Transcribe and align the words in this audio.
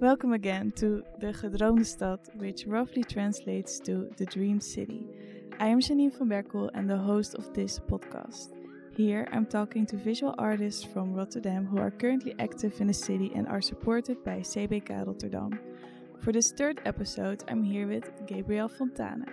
Welcome 0.00 0.32
again 0.32 0.70
to 0.76 1.02
the 1.18 1.32
Gedroomde 1.32 1.84
Stad, 1.84 2.20
which 2.36 2.66
roughly 2.68 3.02
translates 3.02 3.80
to 3.80 4.08
the 4.16 4.26
Dream 4.26 4.60
City. 4.60 5.04
I 5.58 5.66
am 5.66 5.80
Janine 5.80 6.16
van 6.16 6.28
Berkel 6.28 6.70
and 6.74 6.88
the 6.88 6.96
host 6.96 7.34
of 7.34 7.52
this 7.52 7.80
podcast. 7.80 8.54
Here 8.96 9.26
I'm 9.32 9.44
talking 9.44 9.86
to 9.86 9.96
visual 9.96 10.36
artists 10.38 10.84
from 10.84 11.14
Rotterdam 11.14 11.66
who 11.66 11.78
are 11.78 11.90
currently 11.90 12.32
active 12.38 12.80
in 12.80 12.86
the 12.86 12.94
city 12.94 13.32
and 13.34 13.48
are 13.48 13.60
supported 13.60 14.22
by 14.22 14.38
CBK 14.38 15.04
Rotterdam. 15.04 15.58
For 16.20 16.30
this 16.30 16.52
third 16.52 16.80
episode, 16.84 17.42
I'm 17.48 17.64
here 17.64 17.88
with 17.88 18.08
Gabriel 18.24 18.68
Fontana. 18.68 19.26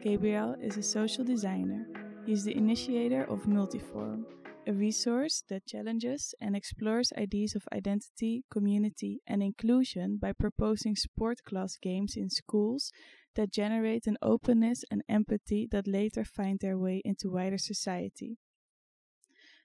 Gabriel 0.00 0.56
is 0.62 0.78
a 0.78 0.82
social 0.82 1.24
designer. 1.24 1.86
He's 2.24 2.42
the 2.42 2.56
initiator 2.56 3.24
of 3.24 3.42
Multiforum, 3.42 4.24
a 4.66 4.72
resource 4.72 5.44
that 5.48 5.66
challenges 5.66 6.34
and 6.40 6.56
explores 6.56 7.12
ideas 7.16 7.54
of 7.54 7.68
identity, 7.72 8.44
community, 8.50 9.20
and 9.26 9.42
inclusion 9.42 10.16
by 10.16 10.32
proposing 10.32 10.96
sport 10.96 11.38
class 11.44 11.76
games 11.76 12.16
in 12.16 12.28
schools 12.28 12.90
that 13.36 13.52
generate 13.52 14.06
an 14.06 14.16
openness 14.20 14.84
and 14.90 15.02
empathy 15.08 15.68
that 15.70 15.86
later 15.86 16.24
find 16.24 16.58
their 16.60 16.76
way 16.76 17.00
into 17.04 17.30
wider 17.30 17.58
society. 17.58 18.38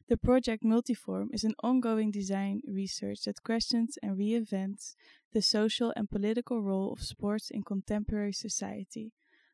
The 0.07 0.17
project 0.17 0.63
Multiform 0.63 1.29
is 1.31 1.43
an 1.43 1.55
ongoing 1.63 2.11
design 2.11 2.61
research 2.67 3.23
that 3.25 3.43
questions 3.43 3.97
and 4.03 4.17
reinvents 4.17 4.95
the 5.31 5.41
social 5.41 5.93
and 5.95 6.09
political 6.09 6.61
role 6.61 6.91
of 6.91 7.01
sports 7.01 7.49
in 7.49 7.63
contemporary 7.63 8.33
society 8.33 9.13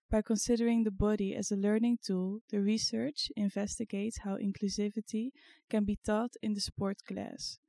by 0.09 0.21
considering 0.21 0.83
the 0.83 0.91
body 0.91 1.35
as 1.35 1.51
a 1.51 1.55
learning 1.55 1.99
tool, 2.05 2.39
the 2.49 2.61
research 2.61 3.29
investigates 3.35 4.19
how 4.19 4.37
inclusivity 4.37 5.31
can 5.69 5.83
be 5.83 5.97
taught 6.05 6.35
in 6.41 6.53
the 6.53 6.61
sport 6.61 6.97
class. 7.07 7.59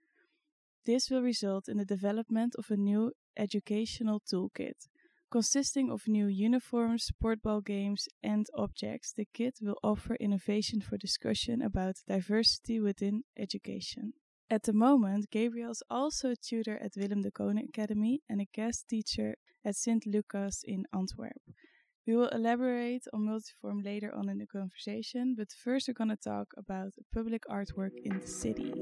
This 0.87 1.11
will 1.11 1.23
result 1.23 1.69
in 1.69 1.77
the 1.77 1.85
development 1.85 2.55
of 2.57 2.71
a 2.71 2.77
new 2.77 3.13
educational 3.37 4.21
toolkit. 4.21 4.89
Consisting 5.31 5.91
of 5.91 6.09
new 6.09 6.27
uniforms, 6.27 7.11
sportball 7.13 7.63
games, 7.63 8.09
and 8.23 8.47
objects, 8.55 9.13
the 9.13 9.27
kit 9.35 9.59
will 9.61 9.79
offer 9.83 10.15
innovation 10.15 10.81
for 10.81 10.97
discussion 10.97 11.61
about 11.61 11.97
diversity 12.07 12.81
within 12.81 13.25
education. 13.37 14.15
At 14.49 14.63
the 14.63 14.73
moment, 14.73 15.31
Gabriel 15.31 15.73
is 15.73 15.83
also 15.91 16.31
a 16.31 16.37
tutor 16.37 16.79
at 16.83 16.97
Willem 16.97 17.21
de 17.21 17.31
Kooning 17.31 17.69
Academy 17.69 18.23
and 18.31 18.41
a 18.41 18.49
guest 18.51 18.89
teacher 18.89 19.35
at 19.63 19.77
St. 19.77 20.07
Lucas 20.07 20.65
in 20.67 20.87
Antwerp. 20.95 21.43
We 22.09 22.17
will 22.17 22.29
elaborate 22.29 23.05
on 23.13 23.27
multiform 23.27 23.85
later 23.85 24.15
on 24.15 24.31
in 24.31 24.39
the 24.39 24.47
conversation, 24.47 25.35
but 25.37 25.53
first 25.53 25.89
we're 25.89 25.93
going 25.93 26.09
to 26.09 26.17
talk 26.17 26.47
about 26.57 26.95
public 27.13 27.43
artwork 27.51 27.91
in 28.03 28.19
the 28.19 28.27
city. 28.27 28.73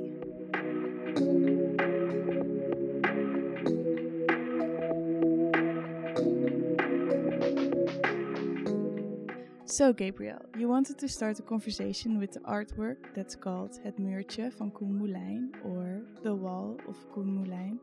So, 9.65 9.93
Gabriel, 9.93 10.39
you 10.57 10.69
wanted 10.69 10.97
to 10.99 11.09
start 11.09 11.41
a 11.41 11.43
conversation 11.43 12.21
with 12.21 12.31
the 12.31 12.41
artwork 12.49 13.13
that's 13.17 13.35
called 13.35 13.81
Het 13.83 13.99
Muurtje 13.99 14.53
van 14.53 14.71
Coen 14.71 14.95
Moulijn, 14.97 15.51
or 15.65 16.03
The 16.23 16.33
Wall 16.33 16.77
of 16.87 16.97
Coen 17.11 17.35
Moulijn, 17.35 17.81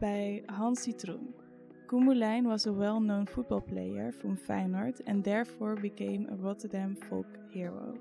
by 0.00 0.42
Hans 0.46 0.82
Citroen. 0.82 1.43
Coen 1.86 2.04
Moulijn 2.04 2.44
was 2.46 2.64
a 2.64 2.72
well-known 2.72 3.26
football 3.26 3.60
player 3.60 4.10
from 4.10 4.38
Feyenoord 4.38 5.02
and 5.06 5.22
therefore 5.22 5.76
became 5.76 6.26
a 6.30 6.36
Rotterdam 6.36 6.96
folk 6.96 7.26
hero. 7.50 7.94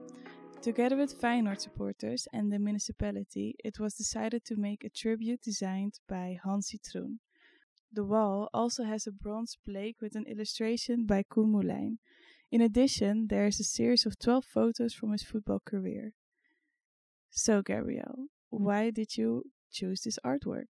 Together 0.61 0.95
with 0.95 1.19
Feyenoord 1.19 1.59
supporters 1.59 2.25
and 2.31 2.49
the 2.49 2.59
municipality, 2.59 3.55
it 3.61 3.79
was 3.79 3.95
decided 3.95 4.45
to 4.45 4.55
make 4.55 4.85
a 4.85 4.89
tribute 4.89 5.41
designed 5.41 5.99
by 6.07 6.39
Hans 6.41 6.71
Citroen. 6.71 7.19
The 7.91 8.05
wall 8.05 8.49
also 8.53 8.85
has 8.85 9.05
a 9.05 9.11
bronze 9.11 9.57
plaque 9.65 9.99
with 10.01 10.15
an 10.15 10.25
illustration 10.27 11.05
by 11.05 11.23
Coen 11.23 11.97
In 12.51 12.61
addition, 12.61 13.27
there 13.27 13.47
is 13.47 13.59
a 13.59 13.65
series 13.65 14.05
of 14.05 14.17
12 14.17 14.45
photos 14.45 14.93
from 14.93 15.11
his 15.11 15.23
football 15.23 15.61
career. 15.65 16.13
So, 17.31 17.61
Gabriel, 17.61 18.27
why 18.49 18.91
did 18.91 19.17
you 19.17 19.43
choose 19.71 20.01
this 20.01 20.19
artwork? 20.25 20.71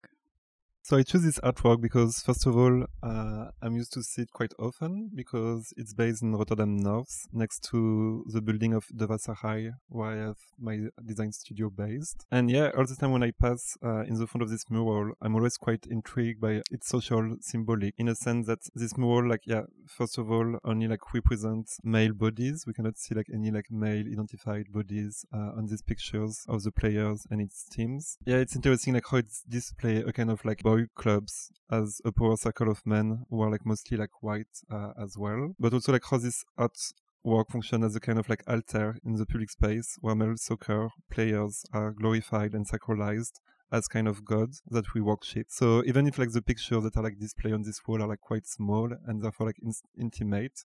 So 0.83 0.97
I 0.97 1.03
choose 1.03 1.23
this 1.23 1.39
artwork 1.39 1.79
because, 1.79 2.23
first 2.25 2.47
of 2.47 2.57
all, 2.57 2.85
uh, 3.03 3.45
I'm 3.61 3.75
used 3.75 3.93
to 3.93 4.01
see 4.01 4.23
it 4.23 4.31
quite 4.33 4.53
often 4.57 5.11
because 5.13 5.71
it's 5.77 5.93
based 5.93 6.23
in 6.23 6.35
Rotterdam 6.35 6.75
North, 6.75 7.27
next 7.31 7.63
to 7.71 8.25
the 8.27 8.41
building 8.41 8.73
of 8.73 8.85
De 8.87 9.05
Wasserij, 9.05 9.73
where 9.89 10.09
I 10.09 10.15
have 10.17 10.37
my 10.59 10.79
design 11.05 11.33
studio 11.33 11.69
based. 11.69 12.25
And 12.31 12.49
yeah, 12.49 12.71
all 12.75 12.85
the 12.85 12.95
time 12.95 13.11
when 13.11 13.21
I 13.21 13.31
pass 13.31 13.77
uh, 13.83 14.01
in 14.05 14.15
the 14.15 14.25
front 14.25 14.41
of 14.41 14.49
this 14.49 14.71
mural, 14.71 15.13
I'm 15.21 15.35
always 15.35 15.55
quite 15.55 15.85
intrigued 15.87 16.41
by 16.41 16.61
its 16.71 16.87
social 16.87 17.35
symbolic, 17.41 17.93
in 17.99 18.07
a 18.07 18.15
sense 18.15 18.47
that 18.47 18.59
this 18.73 18.97
mural, 18.97 19.29
like, 19.29 19.41
yeah, 19.45 19.63
first 19.85 20.17
of 20.17 20.31
all, 20.31 20.57
only 20.65 20.87
like 20.87 21.13
represents 21.13 21.77
male 21.83 22.13
bodies. 22.13 22.63
We 22.65 22.73
cannot 22.73 22.97
see 22.97 23.13
like 23.13 23.27
any 23.31 23.51
like 23.51 23.69
male 23.69 24.07
identified 24.07 24.65
bodies 24.73 25.25
uh, 25.31 25.51
on 25.57 25.67
these 25.67 25.83
pictures 25.83 26.43
of 26.47 26.63
the 26.63 26.71
players 26.71 27.27
and 27.29 27.39
its 27.39 27.65
teams. 27.69 28.17
Yeah, 28.25 28.37
it's 28.37 28.55
interesting 28.55 28.95
like 28.95 29.05
how 29.09 29.17
it's 29.17 29.43
display 29.47 29.97
a 29.97 30.11
kind 30.11 30.31
of 30.31 30.43
like 30.43 30.63
boy 30.71 30.85
clubs 30.95 31.51
as 31.69 32.01
a 32.05 32.11
power 32.11 32.37
circle 32.37 32.69
of 32.69 32.85
men 32.85 33.25
who 33.29 33.41
are 33.41 33.51
like 33.51 33.65
mostly 33.65 33.97
like 33.97 34.15
white 34.21 34.55
uh, 34.71 34.91
as 35.03 35.17
well, 35.17 35.53
but 35.59 35.73
also 35.73 35.91
like 35.91 36.05
how 36.09 36.17
this 36.17 36.43
art 36.57 36.77
work 37.23 37.49
function 37.51 37.83
as 37.83 37.95
a 37.95 37.99
kind 37.99 38.17
of 38.17 38.29
like 38.29 38.43
altar 38.47 38.97
in 39.03 39.15
the 39.15 39.25
public 39.25 39.49
space 39.49 39.97
where 40.01 40.15
male 40.15 40.37
soccer 40.37 40.89
players 41.11 41.65
are 41.73 41.91
glorified 41.91 42.53
and 42.53 42.67
sacralized 42.67 43.35
as 43.71 43.87
kind 43.87 44.07
of 44.07 44.23
gods 44.23 44.61
that 44.69 44.93
we 44.93 45.01
worship. 45.01 45.47
So 45.49 45.83
even 45.85 46.07
if 46.07 46.17
like 46.17 46.31
the 46.31 46.41
pictures 46.41 46.83
that 46.83 46.97
are 46.97 47.03
like 47.03 47.19
displayed 47.19 47.53
on 47.53 47.63
this 47.63 47.81
wall 47.85 48.01
are 48.01 48.07
like 48.07 48.21
quite 48.21 48.47
small 48.47 48.89
and 49.05 49.21
therefore 49.21 49.47
like 49.47 49.59
in- 49.61 49.73
intimate, 49.99 50.57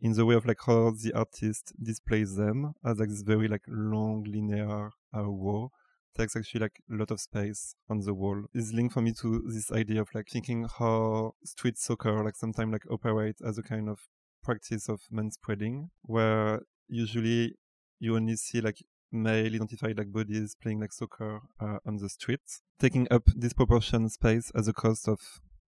in 0.00 0.12
the 0.12 0.24
way 0.24 0.34
of 0.34 0.46
like 0.46 0.62
how 0.66 0.90
the 0.90 1.12
artist 1.14 1.74
displays 1.82 2.34
them 2.36 2.74
as 2.84 2.98
like 2.98 3.10
this 3.10 3.22
very 3.22 3.48
like 3.48 3.64
long 3.68 4.24
linear 4.24 4.90
uh, 5.16 5.30
wall 5.30 5.70
takes 6.16 6.36
actually 6.36 6.60
like 6.60 6.80
a 6.90 6.94
lot 6.94 7.10
of 7.10 7.20
space 7.20 7.74
on 7.88 8.00
the 8.00 8.14
wall. 8.14 8.44
Is 8.54 8.72
linked 8.72 8.94
for 8.94 9.00
me 9.00 9.12
to 9.20 9.42
this 9.46 9.70
idea 9.72 10.00
of 10.02 10.08
like 10.14 10.28
thinking 10.28 10.66
how 10.78 11.34
street 11.44 11.78
soccer 11.78 12.24
like 12.24 12.36
sometimes 12.36 12.72
like 12.72 12.90
operate 12.90 13.36
as 13.46 13.58
a 13.58 13.62
kind 13.62 13.88
of 13.88 14.00
practice 14.42 14.88
of 14.88 15.00
man 15.10 15.30
spreading 15.30 15.90
where 16.02 16.60
usually 16.88 17.54
you 17.98 18.16
only 18.16 18.36
see 18.36 18.60
like 18.60 18.78
male 19.12 19.54
identified 19.54 19.98
like 19.98 20.12
bodies 20.12 20.56
playing 20.62 20.80
like 20.80 20.92
soccer 20.92 21.40
uh, 21.60 21.78
on 21.86 21.96
the 21.96 22.08
streets 22.08 22.62
taking 22.78 23.06
up 23.10 23.24
disproportionate 23.38 24.12
space 24.12 24.50
as 24.54 24.68
a 24.68 24.72
cost 24.72 25.08
of 25.08 25.18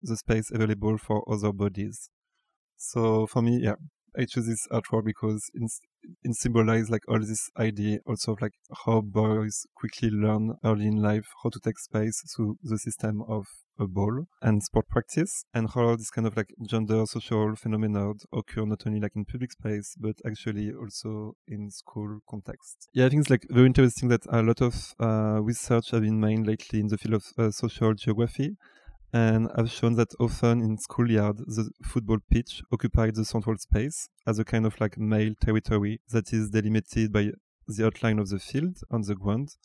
the 0.03 0.17
space 0.17 0.51
available 0.51 0.99
for 0.99 1.25
other 1.31 1.53
bodies. 1.53 2.11
So 2.77 3.27
for 3.27 3.43
me 3.43 3.61
yeah 3.63 3.77
I 4.19 4.25
choose 4.25 4.47
this 4.47 4.67
artwork 4.69 5.05
because 5.05 5.51
it 5.55 6.35
symbolizes 6.35 6.91
like 6.91 7.03
all 7.09 7.21
this 7.21 7.51
idea 7.59 7.99
also 8.07 8.33
of 8.33 8.43
like 8.43 8.55
how 8.85 9.01
boys 9.01 9.67
quickly 9.75 10.11
learn 10.11 10.55
early 10.65 10.87
in 10.87 10.97
life 10.97 11.27
how 11.43 11.51
to 11.51 11.61
take 11.61 11.79
space 11.79 12.23
through 12.35 12.59
the 12.63 12.79
system 12.79 13.23
of 13.29 13.47
a 13.79 13.87
ball 13.87 14.27
and 14.43 14.63
sport 14.63 14.87
practice 14.89 15.45
and 15.55 15.71
how 15.71 15.97
this 15.97 16.11
kind 16.11 16.27
of 16.27 16.37
like 16.37 16.53
gender 16.67 17.05
social 17.07 17.57
phenomenon 17.57 18.15
occur 18.33 18.65
not 18.67 18.87
only 18.87 19.01
like 19.01 19.17
in 19.17 19.25
public 19.25 19.53
space 19.53 19.97
but 19.99 20.17
actually 20.27 20.73
also 20.73 21.35
in 21.49 21.71
school 21.71 22.19
context. 22.29 22.89
Yeah 22.93 23.07
i 23.07 23.09
think 23.09 23.21
it's 23.21 23.31
like 23.31 23.47
very 23.51 23.67
interesting 23.67 24.09
that 24.09 24.27
a 24.29 24.43
lot 24.43 24.61
of 24.61 24.95
uh, 25.01 25.41
research 25.41 25.91
have 25.93 26.03
been 26.03 26.21
made 26.21 26.47
lately 26.47 26.81
in 26.81 26.89
the 26.89 26.99
field 26.99 27.15
of 27.15 27.25
uh, 27.39 27.51
social 27.51 27.95
geography 27.95 28.57
and 29.13 29.51
have 29.57 29.71
shown 29.71 29.95
that 29.95 30.15
often 30.19 30.63
in 30.63 30.79
schoolyard 30.79 31.39
the 31.39 31.71
football 31.85 32.19
pitch 32.31 32.63
occupied 32.73 33.15
the 33.15 33.25
central 33.25 33.57
space 33.59 34.09
as 34.27 34.39
a 34.39 34.45
kind 34.45 34.65
of 34.65 34.81
like 34.81 34.97
male 34.97 35.35
territory 35.41 36.01
that 36.11 36.33
is 36.33 36.51
delimited 36.51 37.13
by 37.13 37.31
the 37.69 37.87
outline 37.87 38.19
of 38.19 38.29
the 38.29 38.39
field 38.39 38.79
on 38.91 39.03
the 39.03 39.15
ground 39.15 39.57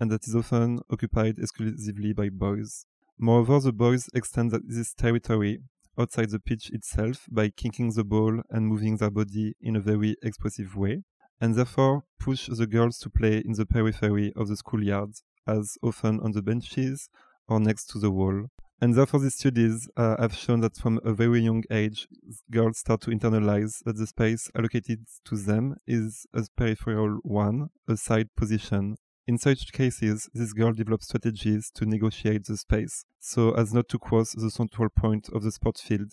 and 0.00 0.10
that 0.10 0.26
is 0.26 0.34
often 0.34 0.80
occupied 0.90 1.38
exclusively 1.38 2.12
by 2.12 2.28
boys. 2.28 2.86
Moreover, 3.18 3.60
the 3.60 3.72
boys 3.72 4.08
extend 4.14 4.52
this 4.68 4.92
territory 4.92 5.60
outside 5.98 6.30
the 6.30 6.38
pitch 6.38 6.70
itself 6.70 7.26
by 7.30 7.48
kicking 7.48 7.90
the 7.92 8.04
ball 8.04 8.42
and 8.50 8.66
moving 8.66 8.98
their 8.98 9.10
body 9.10 9.54
in 9.60 9.76
a 9.76 9.80
very 9.80 10.16
expressive 10.22 10.76
way, 10.76 11.02
and 11.40 11.54
therefore 11.54 12.04
push 12.18 12.48
the 12.48 12.66
girls 12.66 12.98
to 12.98 13.10
play 13.10 13.38
in 13.38 13.52
the 13.52 13.64
periphery 13.64 14.32
of 14.36 14.48
the 14.48 14.56
schoolyard, 14.56 15.12
as 15.46 15.78
often 15.82 16.20
on 16.20 16.32
the 16.32 16.42
benches 16.42 17.08
or 17.48 17.58
next 17.58 17.86
to 17.86 17.98
the 17.98 18.10
wall, 18.10 18.50
and 18.80 18.94
therefore, 18.94 19.20
these 19.20 19.36
studies 19.36 19.88
uh, 19.96 20.16
have 20.20 20.34
shown 20.34 20.60
that 20.60 20.76
from 20.76 21.00
a 21.02 21.12
very 21.12 21.40
young 21.40 21.64
age, 21.70 22.06
girls 22.50 22.78
start 22.78 23.00
to 23.02 23.10
internalize 23.10 23.82
that 23.84 23.96
the 23.96 24.06
space 24.06 24.50
allocated 24.54 25.06
to 25.24 25.36
them 25.36 25.76
is 25.86 26.26
a 26.34 26.44
peripheral 26.56 27.18
one, 27.22 27.68
a 27.88 27.96
side 27.96 28.28
position. 28.36 28.96
In 29.26 29.38
such 29.38 29.72
cases, 29.72 30.28
this 30.34 30.52
girl 30.52 30.72
develops 30.72 31.06
strategies 31.06 31.70
to 31.74 31.86
negotiate 31.86 32.44
the 32.44 32.56
space, 32.56 33.04
so 33.18 33.52
as 33.52 33.72
not 33.72 33.88
to 33.88 33.98
cross 33.98 34.32
the 34.32 34.50
central 34.50 34.88
point 34.88 35.28
of 35.32 35.42
the 35.42 35.50
sport 35.50 35.78
field, 35.78 36.12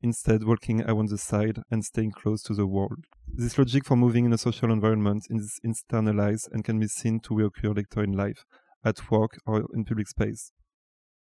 instead 0.00 0.44
walking 0.44 0.82
around 0.82 1.08
the 1.08 1.18
side 1.18 1.58
and 1.70 1.84
staying 1.84 2.12
close 2.12 2.42
to 2.44 2.54
the 2.54 2.66
wall. 2.66 2.94
This 3.26 3.58
logic 3.58 3.84
for 3.84 3.96
moving 3.96 4.24
in 4.24 4.32
a 4.32 4.38
social 4.38 4.70
environment 4.70 5.26
is 5.30 5.58
internalized 5.66 6.48
and 6.52 6.64
can 6.64 6.78
be 6.78 6.86
seen 6.86 7.20
to 7.20 7.34
reoccur 7.34 7.76
later 7.76 8.04
in 8.04 8.12
life, 8.12 8.44
at 8.84 9.10
work 9.10 9.38
or 9.46 9.66
in 9.74 9.84
public 9.84 10.08
space. 10.08 10.52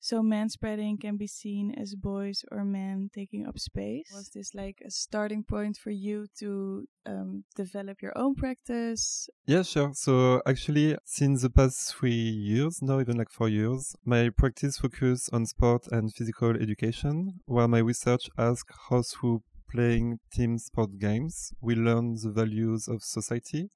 So 0.03 0.23
manspreading 0.23 0.99
can 0.99 1.15
be 1.15 1.27
seen 1.27 1.75
as 1.77 1.93
boys 1.93 2.43
or 2.51 2.65
men 2.65 3.11
taking 3.13 3.45
up 3.45 3.59
space. 3.59 4.11
Was 4.11 4.29
this 4.29 4.55
like 4.55 4.81
a 4.83 4.89
starting 4.89 5.43
point 5.43 5.77
for 5.77 5.91
you 5.91 6.25
to 6.39 6.87
um, 7.05 7.43
develop 7.55 8.01
your 8.01 8.17
own 8.17 8.33
practice? 8.33 9.29
Yeah, 9.45 9.61
sure. 9.61 9.91
So 9.93 10.41
actually, 10.47 10.97
since 11.05 11.43
the 11.43 11.51
past 11.51 11.95
three 11.95 12.11
years, 12.11 12.81
now 12.81 12.99
even 12.99 13.17
like 13.17 13.29
four 13.29 13.47
years, 13.47 13.95
my 14.03 14.31
practice 14.35 14.79
focus 14.79 15.29
on 15.31 15.45
sport 15.45 15.85
and 15.91 16.11
physical 16.11 16.49
education, 16.49 17.39
where 17.45 17.67
my 17.67 17.79
research 17.79 18.27
asks 18.39 18.75
how 18.89 19.03
through 19.03 19.43
playing 19.69 20.19
team 20.33 20.57
sport 20.57 20.97
games 20.99 21.53
we 21.61 21.75
learn 21.75 22.15
the 22.15 22.31
values 22.31 22.87
of 22.87 23.01
society 23.03 23.69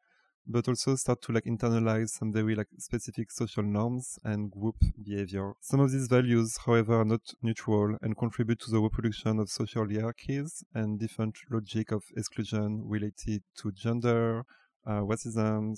but 0.47 0.68
also 0.68 0.95
start 0.95 1.21
to 1.24 1.31
like 1.31 1.45
internalize 1.45 2.09
some 2.09 2.31
very 2.31 2.56
like 2.56 2.68
specific 2.77 3.31
social 3.31 3.63
norms 3.63 4.19
and 4.24 4.51
group 4.51 4.75
behavior. 5.03 5.53
Some 5.62 5.80
of 5.80 5.92
these 5.92 6.07
values, 6.07 6.57
however, 6.65 7.01
are 7.01 7.06
not 7.06 7.21
neutral 7.42 7.97
and 8.01 8.18
contribute 8.18 8.59
to 8.59 8.71
the 8.71 8.80
reproduction 8.80 9.39
of 9.39 9.50
social 9.50 9.88
hierarchies 9.88 10.63
and 10.74 11.00
different 11.00 11.38
logic 11.50 11.92
of 11.92 12.03
exclusion 12.15 12.83
related 12.86 13.44
to 13.57 13.71
gender, 13.71 14.45
uh, 14.86 15.01
racism, 15.01 15.75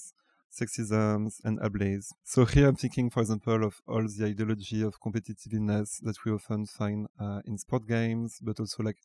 sexisms, 0.52 1.40
and 1.44 1.60
ableism. 1.60 2.12
So 2.24 2.46
here 2.46 2.68
I'm 2.68 2.76
thinking, 2.76 3.10
for 3.10 3.22
example, 3.22 3.64
of 3.64 3.76
all 3.88 4.04
the 4.08 4.26
ideology 4.26 4.82
of 4.82 5.00
competitiveness 5.00 6.02
that 6.02 6.18
we 6.26 6.32
often 6.32 6.66
find 6.66 7.08
uh, 7.20 7.42
in 7.46 7.58
sport 7.58 7.88
games, 7.88 8.40
but 8.42 8.60
also 8.60 8.84
like 8.84 8.98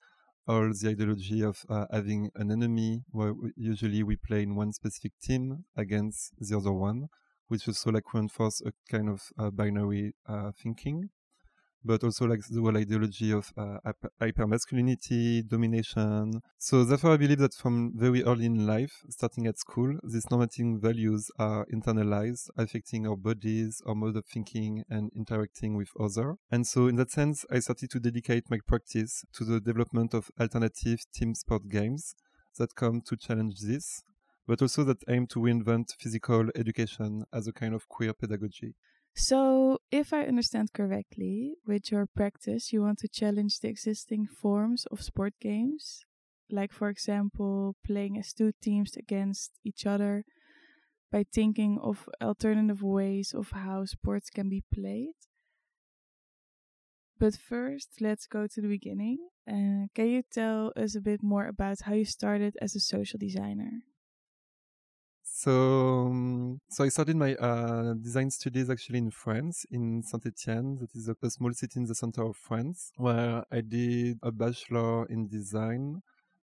all 0.47 0.73
the 0.73 0.89
ideology 0.89 1.43
of 1.43 1.65
uh, 1.69 1.87
having 1.91 2.31
an 2.35 2.51
enemy 2.51 3.05
where 3.11 3.33
we, 3.33 3.53
usually 3.57 4.03
we 4.03 4.17
play 4.17 4.43
in 4.43 4.55
one 4.57 4.73
specific 4.73 5.13
team 5.23 5.65
against 5.77 6.33
the 6.39 6.57
other 6.57 6.73
one 6.73 7.09
which 7.49 7.69
also 7.69 7.91
like 7.91 8.15
reinforce 8.15 8.63
a 8.63 8.73
kind 8.91 9.09
of 9.09 9.21
uh, 9.39 9.51
binary 9.51 10.15
uh, 10.27 10.51
thinking 10.63 11.11
but 11.85 12.05
also 12.05 12.27
like 12.27 12.41
the 12.49 12.61
whole 12.61 12.77
ideology 12.77 13.33
of 13.33 13.53
uh, 13.57 13.79
hypermasculinity, 14.21 15.47
domination. 15.47 16.41
So 16.59 16.85
therefore, 16.85 17.13
I 17.13 17.17
believe 17.17 17.39
that 17.39 17.55
from 17.55 17.93
very 17.95 18.23
early 18.23 18.47
in 18.47 18.67
life, 18.67 18.93
starting 19.09 19.47
at 19.47 19.59
school, 19.59 19.99
these 20.05 20.31
normative 20.31 20.81
values 20.81 21.31
are 21.39 21.67
internalized, 21.73 22.51
affecting 22.57 23.07
our 23.07 23.17
bodies, 23.17 23.83
our 23.87 23.95
mode 23.95 24.17
of 24.17 24.25
thinking, 24.27 24.85
and 24.89 25.11
interacting 25.17 25.77
with 25.77 25.89
others. 25.99 26.37
And 26.51 26.67
so, 26.67 26.87
in 26.87 26.97
that 26.97 27.11
sense, 27.11 27.45
I 27.51 27.59
started 27.59 27.91
to 27.91 28.01
dedicate 28.01 28.45
my 28.51 28.59
practice 28.67 29.25
to 29.35 29.45
the 29.45 29.61
development 29.61 30.15
of 30.15 30.31
alternative 30.41 31.01
team 31.13 31.35
sport 31.35 31.69
games 31.69 32.15
that 32.59 32.75
come 32.75 33.01
to 33.07 33.17
challenge 33.17 33.61
this, 33.61 34.03
but 34.47 34.61
also 34.61 34.85
that 34.85 35.03
aim 35.09 35.27
to 35.29 35.39
reinvent 35.39 35.95
physical 35.99 36.49
education 36.55 37.25
as 37.33 37.47
a 37.47 37.53
kind 37.53 37.75
of 37.75 37.89
queer 37.89 38.13
pedagogy. 38.13 38.75
So, 39.15 39.79
if 39.91 40.13
I 40.13 40.25
understand 40.25 40.73
correctly, 40.73 41.57
with 41.67 41.91
your 41.91 42.07
practice, 42.07 42.73
you 42.73 42.83
want 42.83 42.99
to 43.01 43.09
challenge 43.09 43.61
the 43.61 43.69
existing 43.69 44.27
forms 44.27 44.87
of 44.87 45.03
sport 45.03 45.35
games, 45.41 46.05
like, 46.51 46.73
for 46.73 46.89
example, 46.89 47.77
playing 47.87 48.19
as 48.19 48.33
two 48.33 48.53
teams 48.61 48.97
against 48.97 49.53
each 49.65 49.87
other 49.87 50.25
by 51.11 51.25
thinking 51.25 51.79
of 51.81 52.09
alternative 52.23 52.83
ways 52.83 53.35
of 53.35 53.51
how 53.53 53.85
sports 53.85 54.31
can 54.31 54.49
be 54.49 54.63
played. 54.73 55.15
But 57.19 57.37
first, 57.37 58.01
let's 58.01 58.27
go 58.27 58.47
to 58.47 58.61
the 58.61 58.69
beginning. 58.69 59.19
Uh, 59.49 59.87
can 59.95 60.09
you 60.09 60.23
tell 60.31 60.73
us 60.77 60.95
a 60.95 61.01
bit 61.01 61.23
more 61.23 61.47
about 61.47 61.81
how 61.83 61.95
you 61.95 62.05
started 62.05 62.57
as 62.61 62.75
a 62.75 62.81
social 62.81 63.19
designer? 63.19 63.83
So, 65.43 66.07
um, 66.07 66.61
so 66.71 66.85
I 66.85 66.89
started 66.89 67.17
my 67.17 67.35
uh, 67.35 67.95
design 67.95 68.31
studies 68.31 68.71
actually 68.71 68.99
in 68.99 69.11
France, 69.11 69.67
in 69.73 70.05
Saint 70.05 70.25
Etienne. 70.25 70.79
That 70.79 70.95
is 70.95 71.09
a, 71.09 71.17
a, 71.21 71.31
small 71.31 71.53
city 71.53 71.81
in 71.81 71.87
the 71.87 71.97
center 71.97 72.23
of 72.23 72.37
France, 72.37 72.93
where 72.97 73.43
I 73.51 73.61
did 73.61 74.21
a 74.23 74.31
bachelor 74.31 75.05
in 75.07 75.27
design, 75.27 76.03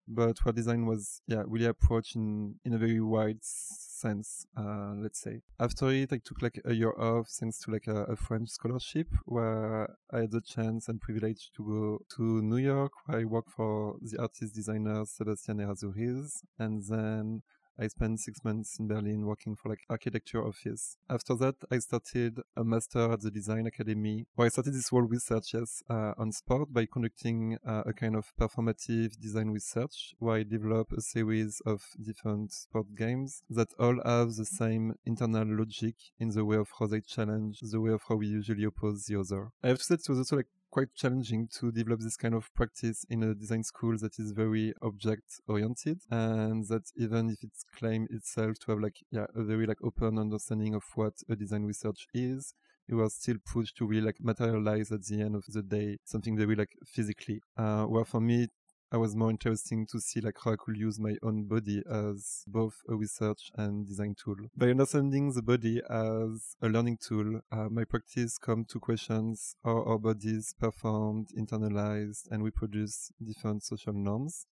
but 0.07 0.43
where 0.43 0.51
design 0.51 0.87
was 0.87 1.21
yeah 1.27 1.43
really 1.45 1.67
approached 1.67 2.15
in 2.15 2.55
in 2.65 2.73
a 2.73 2.79
very 2.79 2.99
wide 2.99 3.43
sense. 3.43 4.47
Uh, 4.57 4.93
let's 5.03 5.21
say 5.21 5.41
after 5.59 5.91
it, 5.91 6.11
I 6.11 6.17
took 6.17 6.41
like 6.41 6.59
a 6.65 6.73
year 6.73 6.93
off 6.99 7.27
thanks 7.39 7.59
to 7.59 7.71
like 7.71 7.85
a, 7.85 8.05
a 8.05 8.15
French 8.15 8.49
scholarship, 8.49 9.09
where 9.25 9.95
I 10.11 10.21
had 10.21 10.31
the 10.31 10.41
chance 10.41 10.87
and 10.87 10.99
privilege 10.99 11.51
to 11.55 11.63
go 11.63 11.99
to 12.15 12.41
New 12.41 12.57
York, 12.57 12.93
where 13.05 13.19
I 13.19 13.25
worked 13.25 13.51
for 13.51 13.97
the 14.01 14.19
artist 14.19 14.55
designer 14.55 15.05
Sebastian 15.05 15.59
Errázuriz, 15.59 16.41
and 16.57 16.81
then 16.89 17.43
I 17.79 17.87
spent 17.87 18.19
six 18.19 18.43
months 18.43 18.79
in 18.79 18.87
Berlin 18.87 19.25
working 19.25 19.55
for 19.55 19.69
like 19.69 19.85
architecture 19.89 20.45
office. 20.45 20.97
After 21.09 21.35
that, 21.35 21.55
I 21.71 21.79
started 21.79 22.39
a 22.55 22.63
master 22.63 23.11
at 23.11 23.21
the 23.21 23.31
Design 23.31 23.67
Academy, 23.67 24.25
where 24.35 24.47
I 24.47 24.49
started 24.49 24.73
this 24.73 24.89
whole 24.89 25.01
research 25.01 25.53
yes, 25.53 25.83
uh, 25.89 26.13
on 26.17 26.31
sport 26.31 26.73
by 26.73 26.85
conducting 26.85 27.57
uh, 27.65 27.83
a 27.85 27.93
kind 27.93 28.15
of 28.15 28.31
performative 28.39 29.19
design 29.19 29.49
research, 29.49 30.15
where 30.19 30.37
I 30.37 30.43
develop 30.43 30.91
a 30.91 31.01
series 31.01 31.61
of 31.65 31.83
different 32.01 32.51
sport 32.53 32.87
games 32.95 33.43
that 33.49 33.69
all 33.79 33.99
have 34.05 34.35
the 34.35 34.45
same 34.45 34.95
internal 35.05 35.47
logic 35.47 35.95
in 36.19 36.29
the 36.29 36.45
way 36.45 36.57
of 36.57 36.69
how 36.79 36.87
they 36.87 37.01
challenge 37.01 37.59
the 37.61 37.81
way 37.81 37.91
of 37.91 38.01
how 38.07 38.15
we 38.15 38.27
usually 38.27 38.63
oppose 38.63 39.05
the 39.05 39.19
other. 39.19 39.49
I 39.63 39.67
have 39.69 39.79
to 39.79 39.83
say 39.83 39.95
it 39.95 40.09
was 40.09 40.19
also 40.19 40.37
like 40.37 40.47
quite 40.77 40.93
challenging 40.93 41.47
to 41.47 41.71
develop 41.71 41.99
this 42.01 42.15
kind 42.15 42.35
of 42.35 42.53
practice 42.53 43.03
in 43.09 43.23
a 43.23 43.33
design 43.33 43.63
school 43.63 43.97
that 43.97 44.19
is 44.19 44.31
very 44.31 44.71
object 44.83 45.41
oriented 45.47 45.99
and 46.11 46.67
that 46.67 46.83
even 46.95 47.31
if 47.31 47.39
it's 47.41 47.63
claimed 47.75 48.07
itself 48.11 48.59
to 48.59 48.69
have 48.69 48.79
like 48.79 48.97
yeah 49.09 49.25
a 49.35 49.43
very 49.43 49.65
like 49.65 49.79
open 49.83 50.19
understanding 50.19 50.75
of 50.75 50.83
what 50.93 51.13
a 51.29 51.35
design 51.35 51.63
research 51.63 52.05
is 52.13 52.53
you 52.87 53.01
are 53.01 53.09
still 53.09 53.37
pushed 53.43 53.75
to 53.75 53.87
really 53.87 54.05
like 54.05 54.17
materialize 54.21 54.91
at 54.91 55.03
the 55.05 55.19
end 55.19 55.35
of 55.35 55.43
the 55.47 55.63
day 55.63 55.97
something 56.05 56.37
very 56.37 56.55
like 56.55 56.73
physically. 56.85 57.41
Uh, 57.57 57.83
where 57.83 58.05
for 58.05 58.21
me 58.21 58.47
I 58.89 58.95
was 58.95 59.17
more 59.17 59.29
interesting 59.29 59.85
to 59.87 59.99
see 59.99 60.21
like 60.21 60.37
how 60.41 60.53
I 60.53 60.55
could 60.55 60.77
use 60.77 60.97
my 60.97 61.17
own 61.21 61.43
body 61.43 61.83
as 61.91 62.45
both 62.47 62.75
a 62.87 62.95
research 62.95 63.51
and 63.55 63.85
design 63.85 64.15
tool. 64.15 64.37
By 64.55 64.69
understanding 64.69 65.33
the 65.33 65.41
body 65.41 65.81
as 65.89 66.55
a 66.61 66.69
learning 66.69 66.99
tool, 67.05 67.41
uh, 67.51 67.67
my 67.69 67.83
practice 67.83 68.37
come 68.37 68.63
to 68.69 68.79
questions 68.79 69.55
how 69.65 69.83
our 69.83 69.99
bodies 69.99 70.55
performed, 70.57 71.31
internalized, 71.37 72.31
and 72.31 72.45
reproduce 72.45 73.11
different 73.21 73.63
social 73.63 73.91
norms. 73.91 74.45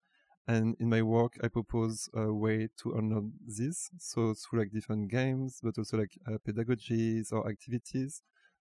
And 0.49 0.75
in 0.81 0.89
my 0.89 1.03
work, 1.03 1.39
I 1.41 1.47
propose 1.47 2.09
a 2.13 2.33
way 2.33 2.69
to 2.83 2.95
unlearn 2.95 3.35
this. 3.47 3.89
So 3.99 4.35
through 4.35 4.59
like 4.59 4.73
different 4.73 5.13
games, 5.13 5.61
but 5.63 5.79
also 5.79 5.99
like 5.99 6.19
uh, 6.27 6.39
pedagogies 6.45 7.33
or 7.33 7.49
activities 7.49 8.21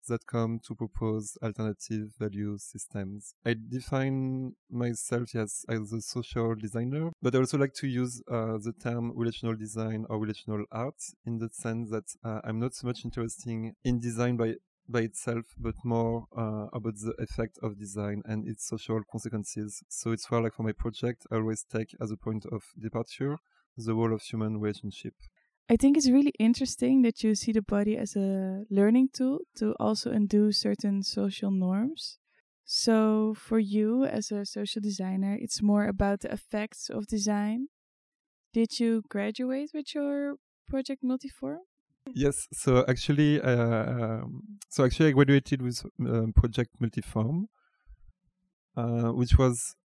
that 0.07 0.25
come 0.25 0.59
to 0.67 0.75
propose 0.75 1.37
alternative 1.43 2.11
value 2.19 2.57
systems. 2.57 3.33
I 3.45 3.55
define 3.69 4.55
myself 4.69 5.33
yes, 5.33 5.65
as 5.69 5.91
a 5.93 6.01
social 6.01 6.55
designer, 6.55 7.11
but 7.21 7.35
I 7.35 7.39
also 7.39 7.57
like 7.57 7.73
to 7.75 7.87
use 7.87 8.21
uh, 8.29 8.57
the 8.57 8.73
term 8.81 9.11
relational 9.15 9.55
design 9.55 10.05
or 10.09 10.19
relational 10.19 10.65
art 10.71 11.01
in 11.25 11.37
the 11.37 11.49
sense 11.51 11.89
that 11.91 12.05
uh, 12.23 12.41
I'm 12.43 12.59
not 12.59 12.73
so 12.73 12.87
much 12.87 13.05
interested 13.05 13.73
in 13.83 13.99
design 13.99 14.37
by 14.37 14.55
by 14.89 15.01
itself, 15.01 15.45
but 15.57 15.75
more 15.83 16.25
uh, 16.37 16.67
about 16.73 16.95
the 16.97 17.13
effect 17.19 17.57
of 17.63 17.79
design 17.79 18.21
and 18.25 18.47
its 18.47 18.67
social 18.67 19.01
consequences. 19.09 19.83
So 19.87 20.11
it's 20.11 20.29
where, 20.29 20.41
like 20.41 20.53
for 20.53 20.63
my 20.63 20.73
project, 20.73 21.25
I 21.31 21.35
always 21.35 21.63
take 21.63 21.95
as 22.01 22.11
a 22.11 22.17
point 22.17 22.45
of 22.51 22.63
departure 22.79 23.37
the 23.77 23.93
role 23.93 24.13
of 24.13 24.21
human 24.21 24.59
relationship. 24.59 25.13
I 25.71 25.77
think 25.77 25.95
it's 25.95 26.09
really 26.09 26.33
interesting 26.37 27.01
that 27.03 27.23
you 27.23 27.33
see 27.33 27.53
the 27.53 27.61
body 27.61 27.95
as 27.97 28.17
a 28.17 28.65
learning 28.69 29.07
tool 29.13 29.39
to 29.55 29.73
also 29.79 30.11
undo 30.11 30.51
certain 30.51 31.01
social 31.01 31.49
norms. 31.49 32.17
So, 32.65 33.33
for 33.37 33.57
you 33.57 34.03
as 34.03 34.33
a 34.33 34.45
social 34.45 34.81
designer, 34.81 35.37
it's 35.39 35.61
more 35.61 35.85
about 35.87 36.21
the 36.21 36.31
effects 36.33 36.89
of 36.89 37.07
design. 37.07 37.69
Did 38.51 38.81
you 38.81 39.03
graduate 39.07 39.71
with 39.73 39.95
your 39.95 40.35
project 40.67 41.05
Multiform? 41.05 41.59
Yes, 42.13 42.49
so 42.51 42.83
actually, 42.89 43.39
uh, 43.39 43.85
um, 43.93 44.43
so 44.67 44.83
actually, 44.83 45.09
I 45.09 45.11
graduated 45.11 45.61
with 45.61 45.85
um, 46.01 46.33
Project 46.33 46.71
Multiform, 46.81 47.45
uh, 48.75 49.13
which 49.13 49.37
was 49.37 49.77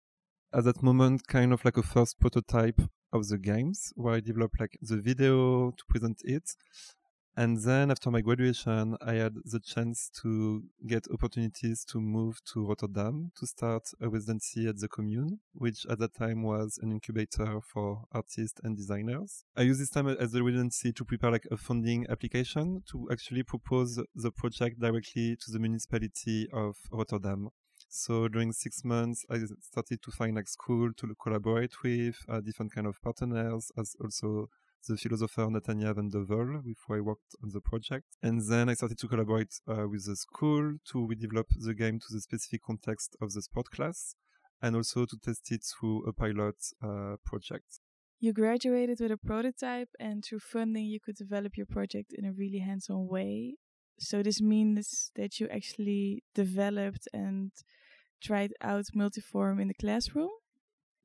at 0.55 0.65
that 0.65 0.83
moment 0.83 1.27
kind 1.27 1.53
of 1.53 1.65
like 1.65 1.77
a 1.77 1.83
first 1.83 2.21
prototype 2.21 2.81
of 3.13 3.27
the 3.29 3.39
games 3.39 3.93
where 3.97 4.15
I 4.15 4.21
developed 4.21 4.61
like 4.61 4.79
the 4.81 4.97
video 4.97 5.73
to 5.73 5.85
present 5.89 6.21
it. 6.25 6.51
And 7.37 7.61
then 7.65 7.91
after 7.91 8.13
my 8.13 8.21
graduation, 8.21 8.97
I 9.05 9.15
had 9.15 9.35
the 9.45 9.59
chance 9.59 10.09
to 10.23 10.63
get 10.87 11.09
opportunities 11.13 11.85
to 11.87 12.01
move 12.01 12.39
to 12.53 12.65
Rotterdam 12.65 13.33
to 13.41 13.47
start 13.49 13.83
a 14.01 14.09
residency 14.09 14.69
at 14.69 14.79
the 14.79 14.87
commune, 14.87 15.41
which 15.53 15.85
at 15.91 15.99
that 15.99 16.15
time 16.15 16.45
was 16.45 16.79
an 16.81 16.93
incubator 16.93 17.61
for 17.61 18.05
artists 18.13 18.61
and 18.63 18.77
designers. 18.77 19.43
I 19.57 19.63
used 19.63 19.81
this 19.81 19.91
time 19.91 20.07
as 20.07 20.31
the 20.31 20.45
residency 20.45 20.93
to 20.93 21.05
prepare 21.05 21.33
like 21.33 21.49
a 21.51 21.57
funding 21.57 22.07
application 22.09 22.85
to 22.93 23.09
actually 23.11 23.43
propose 23.43 23.99
the 24.15 24.31
project 24.31 24.79
directly 24.79 25.35
to 25.35 25.51
the 25.51 25.59
municipality 25.59 26.47
of 26.53 26.77
Rotterdam. 26.93 27.49
So 27.97 28.27
during 28.27 28.51
six 28.51 28.85
months, 28.85 29.25
I 29.31 29.39
started 29.61 30.03
to 30.03 30.11
find 30.11 30.35
like 30.35 30.49
school 30.49 30.93
to 30.95 31.15
collaborate 31.15 31.81
with, 31.85 32.17
uh, 32.29 32.41
different 32.41 32.75
kind 32.75 32.89
of 32.89 33.01
partners, 33.01 33.71
as 33.79 33.95
also 34.03 34.49
the 34.89 34.97
philosopher 34.97 35.49
Natania 35.49 35.95
van 35.95 36.09
der 36.11 36.25
Wul, 36.29 36.61
with 36.65 36.77
who 36.85 36.95
I 36.97 37.01
worked 37.01 37.37
on 37.41 37.51
the 37.53 37.61
project. 37.61 38.07
And 38.21 38.43
then 38.51 38.69
I 38.69 38.75
started 38.75 38.99
to 38.99 39.07
collaborate 39.07 39.55
uh, 39.69 39.87
with 39.89 40.07
the 40.07 40.17
school 40.17 40.75
to 40.91 40.99
redevelop 41.07 41.45
the 41.57 41.73
game 41.73 42.01
to 42.01 42.07
the 42.11 42.21
specific 42.21 42.63
context 42.65 43.17
of 43.23 43.33
the 43.33 43.41
sport 43.41 43.71
class 43.71 44.17
and 44.61 44.75
also 44.75 45.07
to 45.07 45.17
test 45.17 45.53
it 45.53 45.63
through 45.63 46.05
a 46.05 46.13
pilot 46.13 46.57
uh, 46.83 47.15
project. 47.25 47.79
You 48.19 48.33
graduated 48.33 48.99
with 48.99 49.13
a 49.13 49.19
prototype, 49.19 49.91
and 50.01 50.25
through 50.25 50.41
funding, 50.41 50.87
you 50.87 50.99
could 50.99 51.15
develop 51.15 51.57
your 51.57 51.67
project 51.67 52.13
in 52.13 52.25
a 52.25 52.33
really 52.33 52.59
hands 52.59 52.91
on 52.91 53.07
way. 53.07 53.55
So, 54.01 54.21
this 54.23 54.41
means 54.41 55.13
that 55.15 55.39
you 55.39 55.47
actually 55.49 56.25
developed 56.35 57.07
and 57.13 57.53
tried 58.25 58.53
out 58.61 58.87
multiform 58.95 59.61
in 59.61 59.69
the 59.69 59.75
classroom? 59.75 60.31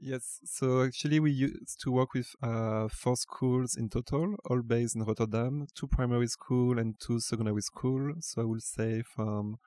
Yes, 0.02 0.40
so 0.46 0.84
actually 0.84 1.20
we 1.20 1.32
used 1.32 1.82
to 1.82 1.92
work 1.92 2.14
with 2.14 2.34
uh, 2.42 2.88
four 2.88 3.18
schools 3.18 3.76
in 3.76 3.90
total, 3.90 4.36
all 4.46 4.62
based 4.62 4.96
in 4.96 5.04
Rotterdam, 5.04 5.68
two 5.76 5.88
primary 5.88 6.28
school 6.28 6.80
and 6.80 6.98
two 7.00 7.20
secondary 7.20 7.62
school. 7.62 8.14
So 8.22 8.42
I 8.42 8.46
will 8.46 8.62
say 8.62 9.04
from 9.04 9.58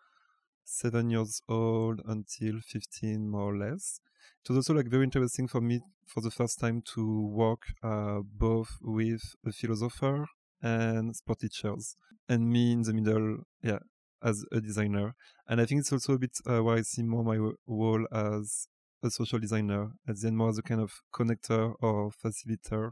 seven 0.65 1.11
years 1.11 1.43
old 1.49 2.01
until 2.07 2.61
15 2.61 3.29
more 3.31 3.55
or 3.55 3.59
less. 3.59 4.01
It 4.45 4.51
was 4.51 4.59
also 4.59 4.75
like 4.75 4.89
very 4.89 5.05
interesting 5.05 5.49
for 5.49 5.61
me 5.61 5.81
for 6.07 6.21
the 6.23 6.31
first 6.31 6.61
time 6.61 6.83
to 6.95 7.29
work 7.29 7.63
uh, 7.83 8.21
both 8.25 8.79
with 8.83 9.23
a 9.47 9.53
philosopher 9.53 10.27
and 10.63 11.15
sport 11.17 11.41
teachers 11.41 11.97
and 12.29 12.49
me 12.51 12.73
in 12.73 12.83
the 12.83 12.95
middle, 12.95 13.39
yeah, 13.63 13.81
as 14.23 14.45
a 14.53 14.61
designer. 14.61 15.15
And 15.49 15.61
I 15.61 15.67
think 15.67 15.81
it's 15.81 15.93
also 15.93 16.15
a 16.15 16.19
bit 16.19 16.33
uh, 16.47 16.63
where 16.63 16.77
I 16.77 16.83
see 16.83 17.03
more 17.03 17.25
my 17.25 17.39
role 17.67 18.07
as 18.13 18.67
a 19.03 19.11
social 19.11 19.39
designer, 19.39 19.93
at 20.09 20.21
the 20.21 20.29
end 20.29 20.37
more 20.37 20.51
as 20.51 20.59
a 20.59 20.63
kind 20.63 20.81
of 20.81 20.93
connector 21.13 21.75
or 21.81 22.11
facilitator 22.11 22.91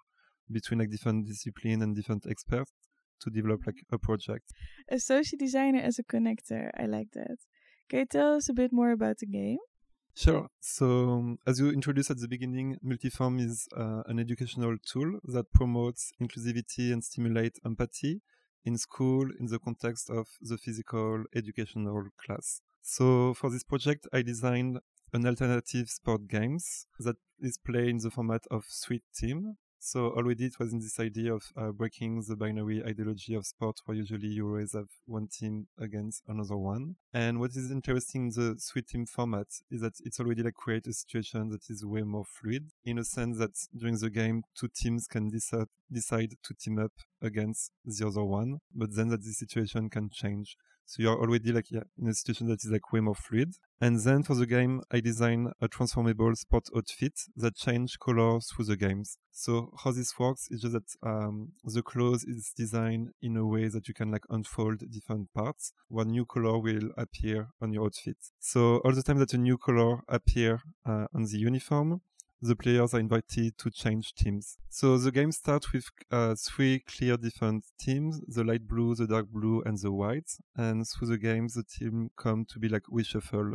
between 0.51 0.81
like 0.81 0.91
different 0.91 1.27
discipline 1.27 1.83
and 1.83 1.95
different 1.95 2.27
experts 2.29 2.73
to 3.21 3.31
develop 3.31 3.61
like 3.67 3.77
a 3.93 3.99
project. 3.99 4.53
A 4.91 4.99
social 4.99 5.39
designer 5.39 5.81
as 5.81 5.99
a 5.99 6.03
connector, 6.03 6.71
I 6.77 6.87
like 6.87 7.09
that. 7.13 7.37
Can 7.89 8.01
you 8.01 8.07
tell 8.07 8.35
us 8.35 8.49
a 8.49 8.53
bit 8.53 8.73
more 8.73 8.91
about 8.93 9.19
the 9.19 9.27
game? 9.27 9.59
Sure. 10.15 10.49
So, 10.61 11.11
um, 11.11 11.39
as 11.47 11.61
you 11.61 11.71
introduced 11.71 12.11
at 12.11 12.19
the 12.19 12.29
beginning, 12.29 12.77
Multiform 12.85 13.41
is 13.41 13.69
uh, 13.77 14.03
an 14.07 14.19
educational 14.19 14.77
tool 14.85 15.21
that 15.25 15.53
promotes 15.53 16.13
inclusivity 16.21 16.93
and 16.93 17.03
stimulate 17.03 17.59
empathy 17.65 18.21
in 18.65 18.77
school 18.79 19.29
in 19.39 19.47
the 19.47 19.59
context 19.59 20.11
of 20.11 20.27
the 20.41 20.59
physical 20.59 21.25
educational 21.35 22.09
class. 22.25 22.61
So, 22.83 23.35
for 23.35 23.51
this 23.51 23.65
project, 23.65 24.07
I 24.13 24.23
designed 24.23 24.79
an 25.13 25.27
alternative 25.27 25.89
sport 25.89 26.29
games 26.29 26.87
that 26.99 27.17
is 27.41 27.59
played 27.59 27.89
in 27.89 27.99
the 27.99 28.11
format 28.11 28.43
of 28.51 28.65
Sweet 28.69 29.03
Team. 29.15 29.57
So 29.83 30.11
already 30.11 30.45
it 30.45 30.59
was 30.59 30.75
in 30.75 30.79
this 30.79 31.01
idea 31.01 31.35
of 31.35 31.53
uh, 31.57 31.73
breaking 31.73 32.23
the 32.29 32.37
binary 32.37 32.85
ideology 32.85 33.35
of 33.35 33.47
sport 33.47 33.81
where 33.87 33.97
usually 33.97 34.29
you 34.29 34.47
always 34.47 34.75
have 34.75 34.91
one 35.07 35.27
team 35.27 35.69
against 35.79 36.23
another 36.29 36.59
one. 36.59 36.97
And 37.15 37.41
what 37.41 37.57
is 37.57 37.71
interesting 37.71 38.25
in 38.25 38.29
the 38.29 38.57
three 38.57 38.83
team 38.83 39.07
format 39.07 39.47
is 39.71 39.81
that 39.81 39.95
it's 40.05 40.21
already 40.21 40.43
like 40.43 40.55
create 40.55 40.87
a 40.87 40.93
situation 40.93 41.49
that 41.49 41.71
is 41.71 41.85
way 41.85 42.03
more 42.03 42.27
fluid 42.27 42.71
in 42.85 42.99
a 42.99 43.05
sense 43.05 43.39
that 43.39 43.57
during 43.75 43.97
the 43.97 44.11
game, 44.11 44.43
two 44.55 44.69
teams 44.69 45.07
can 45.07 45.31
decide, 45.31 45.69
decide 45.91 46.35
to 46.43 46.55
team 46.55 46.79
up 46.79 46.93
against 47.23 47.73
the 47.85 48.07
other 48.07 48.23
one, 48.23 48.59
but 48.75 48.95
then 48.95 49.09
that 49.09 49.25
the 49.25 49.33
situation 49.33 49.89
can 49.89 50.11
change. 50.11 50.57
So 50.91 51.05
you're 51.05 51.21
already 51.21 51.53
like 51.53 51.71
yeah, 51.71 51.85
in 52.03 52.09
a 52.09 52.15
situation 52.15 52.49
that 52.49 52.65
is 52.65 52.71
like 52.73 52.93
way 52.93 52.99
more 52.99 53.15
fluid. 53.15 53.55
And 53.81 54.01
then 54.01 54.25
for 54.25 54.35
the 54.35 54.45
game, 54.45 54.83
I 54.91 54.99
design 54.99 55.53
a 55.61 55.69
transformable 55.69 56.35
sport 56.35 56.65
outfit 56.77 57.13
that 57.37 57.55
change 57.55 58.01
colors 58.01 58.49
through 58.51 58.65
the 58.65 58.77
games. 58.77 59.17
So 59.31 59.71
how 59.85 59.93
this 59.93 60.19
works 60.19 60.49
is 60.51 60.63
just 60.63 60.73
that 60.73 60.91
um, 61.09 61.53
the 61.63 61.83
clothes 61.83 62.25
is 62.25 62.53
designed 62.57 63.11
in 63.23 63.37
a 63.37 63.47
way 63.47 63.69
that 63.69 63.87
you 63.87 63.95
can 63.95 64.11
like 64.11 64.25
unfold 64.31 64.83
different 64.91 65.33
parts. 65.33 65.73
One 65.87 66.09
new 66.09 66.27
color 66.27 66.59
will 66.59 66.91
appear 66.97 67.51
on 67.63 67.73
your 67.73 67.85
outfit. 67.85 68.17
So 68.41 68.79
all 68.79 68.93
the 68.93 69.05
time 69.05 69.19
that 69.19 69.33
a 69.33 69.39
new 69.39 69.59
color 69.59 70.01
appear 70.09 70.61
uh, 70.85 71.07
on 71.15 71.23
the 71.23 71.39
uniform, 71.39 72.01
the 72.43 72.57
players 72.57 72.95
are 72.95 73.01
invited 73.01 73.59
to 73.59 73.71
change 73.71 74.15
teams. 74.15 74.57
So 74.69 74.97
the 74.99 75.13
game 75.13 75.33
starts 75.33 75.73
with 75.73 75.85
uh, 76.11 76.35
three 76.35 76.81
clear 76.81 77.17
different 77.17 77.65
teams, 77.79 78.21
the 78.27 78.45
light 78.45 78.67
blue, 78.67 78.95
the 78.95 79.07
dark 79.07 79.27
blue, 79.29 79.63
and 79.67 79.79
the 79.79 79.93
white. 79.93 80.31
And 80.57 80.87
through 80.89 81.09
the 81.09 81.19
game, 81.19 81.49
the 81.49 81.65
team 81.65 82.11
come 82.17 82.47
to 82.51 82.59
be 82.59 82.69
like 82.69 82.85
reshuffled. 82.85 83.55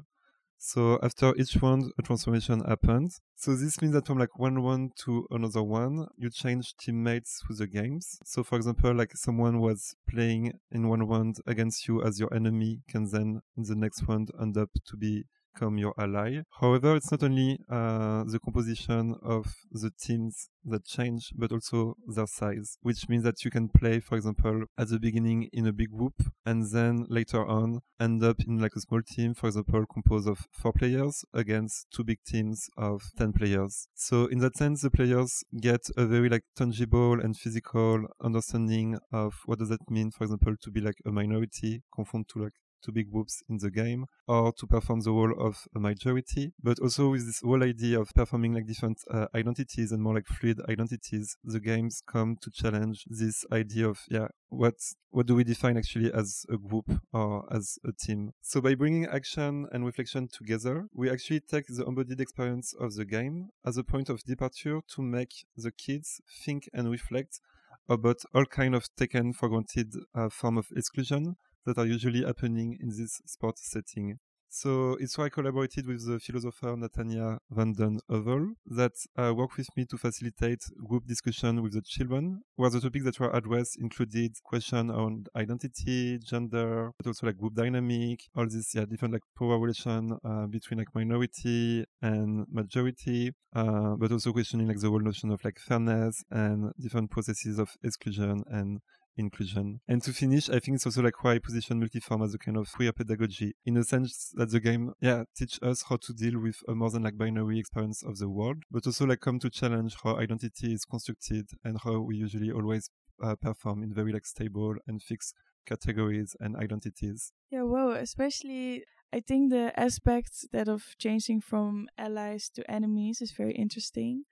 So 0.57 0.97
after 1.03 1.35
each 1.35 1.55
round, 1.57 1.91
a 1.97 2.01
transformation 2.01 2.61
happens. 2.61 3.19
So 3.35 3.55
this 3.55 3.81
means 3.81 3.93
that 3.93 4.07
from 4.07 4.17
like 4.17 4.39
one 4.39 4.63
round 4.63 4.93
to 5.03 5.27
another 5.29 5.61
one, 5.61 6.07
you 6.17 6.29
change 6.29 6.75
teammates 6.77 7.41
through 7.41 7.57
the 7.57 7.67
games. 7.67 8.17
So 8.23 8.43
for 8.43 8.55
example, 8.55 8.93
like 8.93 9.11
someone 9.15 9.59
was 9.59 9.95
playing 10.09 10.53
in 10.71 10.87
one 10.87 11.05
round 11.07 11.37
against 11.45 11.87
you 11.87 12.01
as 12.01 12.19
your 12.19 12.33
enemy 12.33 12.79
can 12.87 13.09
then 13.11 13.41
in 13.57 13.63
the 13.63 13.75
next 13.75 14.03
round 14.07 14.31
end 14.41 14.57
up 14.57 14.69
to 14.87 14.97
be 14.97 15.25
become 15.55 15.77
your 15.77 15.93
ally. 15.97 16.41
However, 16.59 16.95
it's 16.95 17.11
not 17.11 17.23
only 17.23 17.59
uh, 17.69 18.23
the 18.25 18.39
composition 18.43 19.15
of 19.23 19.45
the 19.71 19.91
teams 19.91 20.49
that 20.65 20.85
change, 20.85 21.31
but 21.35 21.51
also 21.51 21.95
their 22.07 22.27
size, 22.27 22.77
which 22.81 23.07
means 23.07 23.23
that 23.23 23.43
you 23.45 23.51
can 23.51 23.69
play, 23.69 23.99
for 23.99 24.15
example, 24.15 24.63
at 24.77 24.89
the 24.89 24.99
beginning 24.99 25.49
in 25.53 25.67
a 25.67 25.73
big 25.73 25.91
group 25.91 26.13
and 26.45 26.71
then 26.71 27.05
later 27.09 27.45
on 27.45 27.79
end 27.99 28.23
up 28.23 28.37
in 28.47 28.59
like 28.59 28.75
a 28.75 28.81
small 28.81 29.01
team, 29.01 29.33
for 29.33 29.47
example, 29.47 29.85
composed 29.85 30.27
of 30.27 30.47
four 30.51 30.73
players 30.73 31.23
against 31.33 31.87
two 31.91 32.03
big 32.03 32.19
teams 32.25 32.67
of 32.77 33.01
10 33.17 33.33
players. 33.33 33.87
So 33.93 34.25
in 34.25 34.39
that 34.39 34.57
sense, 34.57 34.81
the 34.81 34.91
players 34.91 35.43
get 35.61 35.81
a 35.95 36.05
very 36.05 36.29
like 36.29 36.43
tangible 36.55 37.19
and 37.21 37.37
physical 37.37 38.05
understanding 38.21 38.97
of 39.13 39.35
what 39.45 39.59
does 39.59 39.69
that 39.69 39.89
mean, 39.89 40.11
for 40.11 40.23
example, 40.23 40.55
to 40.61 40.71
be 40.71 40.81
like 40.81 40.97
a 41.05 41.11
minority 41.11 41.83
conformed 41.93 42.27
to 42.29 42.43
like 42.43 42.53
two 42.83 42.91
big 42.91 43.11
groups 43.11 43.43
in 43.49 43.57
the 43.57 43.71
game 43.71 44.05
or 44.27 44.51
to 44.53 44.65
perform 44.67 45.01
the 45.01 45.11
role 45.11 45.33
of 45.39 45.67
a 45.75 45.79
majority, 45.79 46.53
but 46.61 46.79
also 46.79 47.09
with 47.09 47.25
this 47.25 47.41
whole 47.41 47.63
idea 47.63 47.99
of 47.99 48.09
performing 48.15 48.53
like 48.53 48.65
different 48.65 48.99
uh, 49.11 49.27
identities 49.35 49.91
and 49.91 50.01
more 50.01 50.15
like 50.15 50.27
fluid 50.27 50.59
identities, 50.69 51.37
the 51.43 51.59
games 51.59 52.01
come 52.07 52.35
to 52.41 52.49
challenge 52.51 53.05
this 53.07 53.45
idea 53.51 53.87
of, 53.87 53.99
yeah, 54.09 54.27
what, 54.49 54.75
what 55.11 55.25
do 55.25 55.35
we 55.35 55.43
define 55.43 55.77
actually 55.77 56.11
as 56.13 56.45
a 56.49 56.57
group 56.57 56.89
or 57.13 57.45
as 57.53 57.77
a 57.85 57.91
team? 57.91 58.31
So 58.41 58.61
by 58.61 58.75
bringing 58.75 59.05
action 59.05 59.67
and 59.71 59.85
reflection 59.85 60.27
together, 60.27 60.87
we 60.93 61.09
actually 61.09 61.41
take 61.41 61.67
the 61.67 61.85
embodied 61.85 62.19
experience 62.19 62.73
of 62.79 62.95
the 62.95 63.05
game 63.05 63.49
as 63.65 63.77
a 63.77 63.83
point 63.83 64.09
of 64.09 64.23
departure 64.23 64.79
to 64.95 65.01
make 65.01 65.45
the 65.55 65.71
kids 65.71 66.21
think 66.43 66.69
and 66.73 66.89
reflect 66.89 67.39
about 67.87 68.17
all 68.33 68.45
kind 68.45 68.75
of 68.75 68.87
taken 68.97 69.33
for 69.33 69.49
granted 69.49 69.93
uh, 70.15 70.29
form 70.29 70.57
of 70.57 70.67
exclusion 70.75 71.35
that 71.65 71.77
are 71.77 71.85
usually 71.85 72.23
happening 72.23 72.77
in 72.79 72.89
this 72.89 73.21
sport 73.25 73.57
setting. 73.57 74.19
So 74.55 74.95
it's 75.01 75.17
why 75.17 75.25
I 75.25 75.29
collaborated 75.29 75.85
with 75.85 76.07
the 76.07 76.17
philosopher 76.17 76.77
Nathania 76.77 77.39
van 77.49 77.73
den 77.73 77.99
Heuvel 78.09 78.53
that 78.67 78.93
uh, 79.17 79.33
worked 79.35 79.57
with 79.57 79.67
me 79.75 79.83
to 79.87 79.97
facilitate 79.97 80.63
group 80.87 81.05
discussion 81.05 81.61
with 81.61 81.73
the 81.73 81.81
children, 81.81 82.41
where 82.55 82.69
the 82.69 82.79
topics 82.79 83.03
that 83.03 83.19
were 83.19 83.31
addressed 83.31 83.77
included 83.77 84.31
questions 84.45 84.89
on 84.91 85.25
identity, 85.35 86.19
gender, 86.19 86.91
but 86.97 87.07
also 87.07 87.27
like 87.27 87.37
group 87.37 87.53
dynamic, 87.53 88.21
all 88.33 88.47
these 88.47 88.71
yeah, 88.73 88.85
different 88.85 89.13
like 89.13 89.23
power 89.37 89.59
relation 89.59 90.17
uh, 90.23 90.45
between 90.47 90.77
like 90.77 90.95
minority 90.95 91.83
and 92.01 92.45
majority, 92.49 93.33
uh, 93.53 93.95
but 93.97 94.09
also 94.09 94.31
questioning 94.31 94.69
like 94.69 94.79
the 94.79 94.89
whole 94.89 95.01
notion 95.01 95.31
of 95.31 95.43
like 95.43 95.59
fairness 95.59 96.23
and 96.31 96.71
different 96.79 97.11
processes 97.11 97.59
of 97.59 97.75
exclusion 97.83 98.41
and 98.47 98.79
inclusion. 99.17 99.79
And 99.87 100.01
to 100.03 100.13
finish, 100.13 100.49
I 100.49 100.59
think 100.59 100.75
it's 100.75 100.85
also 100.85 101.01
like 101.01 101.23
why 101.23 101.35
I 101.35 101.39
position 101.39 101.81
multiform 101.81 102.23
as 102.23 102.33
a 102.33 102.37
kind 102.37 102.57
of 102.57 102.71
queer 102.71 102.91
pedagogy 102.91 103.55
in 103.65 103.77
a 103.77 103.83
sense 103.83 104.31
that 104.35 104.51
the 104.51 104.59
game, 104.59 104.93
yeah, 104.99 105.23
teach 105.35 105.59
us 105.61 105.83
how 105.89 105.97
to 105.97 106.13
deal 106.13 106.39
with 106.39 106.57
a 106.67 106.75
more 106.75 106.89
than 106.89 107.03
like 107.03 107.17
binary 107.17 107.59
experience 107.59 108.03
of 108.03 108.17
the 108.17 108.29
world, 108.29 108.63
but 108.71 108.85
also 108.85 109.05
like 109.05 109.21
come 109.21 109.39
to 109.39 109.49
challenge 109.49 109.95
how 110.03 110.17
identity 110.17 110.73
is 110.73 110.85
constructed 110.85 111.49
and 111.63 111.79
how 111.83 111.99
we 111.99 112.17
usually 112.17 112.51
always 112.51 112.89
uh, 113.23 113.35
perform 113.35 113.83
in 113.83 113.93
very 113.93 114.11
like 114.11 114.25
stable 114.25 114.75
and 114.87 115.01
fixed 115.01 115.33
categories 115.65 116.35
and 116.39 116.55
identities. 116.55 117.31
Yeah, 117.49 117.63
whoa, 117.63 117.91
especially 117.91 118.83
I 119.13 119.21
think 119.21 119.51
the 119.51 119.77
aspect 119.79 120.47
that 120.51 120.67
of 120.67 120.95
changing 120.97 121.41
from 121.41 121.87
allies 121.97 122.49
to 122.55 122.69
enemies 122.69 123.21
is 123.21 123.31
very 123.31 123.53
interesting 123.53 124.25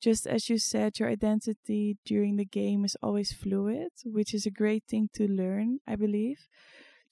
just 0.00 0.26
as 0.26 0.48
you 0.48 0.58
said, 0.58 0.98
your 0.98 1.08
identity 1.08 1.96
during 2.04 2.36
the 2.36 2.44
game 2.44 2.84
is 2.84 2.96
always 3.02 3.32
fluid, 3.32 3.92
which 4.04 4.34
is 4.34 4.46
a 4.46 4.50
great 4.50 4.84
thing 4.88 5.08
to 5.14 5.26
learn, 5.26 5.80
I 5.86 5.96
believe, 5.96 6.46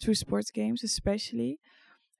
through 0.00 0.14
sports 0.14 0.50
games, 0.50 0.84
especially. 0.84 1.58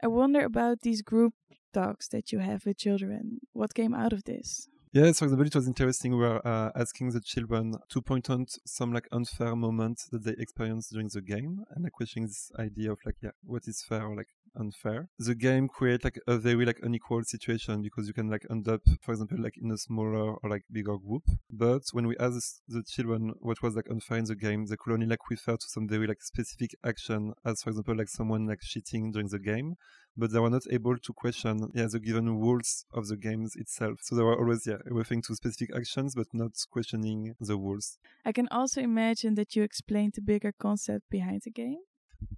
I 0.02 0.08
wonder 0.08 0.44
about 0.44 0.80
these 0.80 1.02
group 1.02 1.34
talks 1.72 2.08
that 2.08 2.32
you 2.32 2.38
have 2.38 2.66
with 2.66 2.78
children. 2.78 3.40
What 3.52 3.74
came 3.74 3.94
out 3.94 4.12
of 4.12 4.24
this? 4.24 4.68
Yes, 4.92 5.18
for 5.18 5.24
example, 5.24 5.46
it 5.46 5.54
was 5.54 5.66
interesting. 5.66 6.12
We 6.12 6.18
were 6.18 6.46
uh, 6.46 6.70
asking 6.76 7.10
the 7.10 7.20
children 7.20 7.74
to 7.88 8.00
point 8.00 8.30
out 8.30 8.50
some 8.64 8.92
like 8.92 9.08
unfair 9.10 9.56
moments 9.56 10.06
that 10.12 10.22
they 10.22 10.36
experienced 10.38 10.92
during 10.92 11.08
the 11.08 11.20
game, 11.20 11.64
and 11.70 11.82
like 11.82 11.92
questioning 11.92 12.28
this 12.28 12.52
idea 12.58 12.92
of 12.92 12.98
like, 13.04 13.16
yeah, 13.20 13.32
what 13.44 13.66
is 13.66 13.82
fair 13.82 14.06
or 14.06 14.14
like 14.14 14.28
unfair. 14.56 15.08
The 15.18 15.34
game 15.34 15.68
creates 15.68 16.04
like 16.04 16.18
a 16.26 16.38
very 16.38 16.64
like 16.64 16.80
unequal 16.82 17.24
situation 17.24 17.82
because 17.82 18.06
you 18.06 18.14
can 18.14 18.28
like 18.28 18.46
end 18.50 18.68
up, 18.68 18.82
for 19.00 19.12
example, 19.12 19.38
like 19.40 19.56
in 19.60 19.70
a 19.70 19.78
smaller 19.78 20.34
or 20.34 20.50
like 20.50 20.64
bigger 20.70 20.96
group. 20.98 21.24
But 21.50 21.82
when 21.92 22.06
we 22.06 22.16
ask 22.18 22.60
the 22.68 22.82
children 22.82 23.32
what 23.40 23.62
was 23.62 23.74
like 23.76 23.90
unfair 23.90 24.18
in 24.18 24.24
the 24.24 24.36
game, 24.36 24.66
they 24.66 24.76
could 24.76 24.92
only 24.92 25.06
like 25.06 25.30
refer 25.30 25.56
to 25.56 25.66
some 25.66 25.88
very 25.88 26.06
like 26.06 26.22
specific 26.22 26.74
action, 26.84 27.32
as 27.44 27.62
for 27.62 27.70
example, 27.70 27.96
like 27.96 28.08
someone 28.08 28.46
like 28.46 28.60
cheating 28.60 29.12
during 29.12 29.28
the 29.28 29.38
game 29.38 29.76
but 30.16 30.32
they 30.32 30.38
were 30.38 30.50
not 30.50 30.62
able 30.70 30.96
to 30.96 31.12
question 31.12 31.70
yeah, 31.74 31.86
the 31.90 31.98
given 31.98 32.28
rules 32.28 32.84
of 32.92 33.08
the 33.08 33.16
games 33.16 33.56
itself. 33.56 33.98
So 34.02 34.14
they 34.14 34.22
were 34.22 34.38
always 34.38 34.66
yeah, 34.66 34.78
referring 34.86 35.22
to 35.22 35.34
specific 35.34 35.74
actions, 35.74 36.14
but 36.14 36.28
not 36.32 36.52
questioning 36.70 37.34
the 37.40 37.56
rules. 37.56 37.98
I 38.24 38.32
can 38.32 38.48
also 38.50 38.80
imagine 38.80 39.34
that 39.34 39.56
you 39.56 39.62
explained 39.62 40.14
the 40.14 40.22
bigger 40.22 40.52
concept 40.52 41.10
behind 41.10 41.42
the 41.44 41.50
game. 41.50 41.78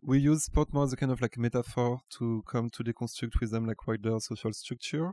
We 0.02 0.18
use 0.18 0.44
sport 0.44 0.72
more 0.72 0.84
as 0.84 0.92
a 0.92 0.96
kind 0.96 1.12
of 1.12 1.20
like 1.20 1.36
metaphor 1.38 2.00
to 2.18 2.42
come 2.46 2.70
to 2.70 2.84
deconstruct 2.84 3.40
with 3.40 3.50
them 3.50 3.66
like 3.66 3.86
wider 3.86 4.18
social 4.20 4.52
structure 4.52 5.12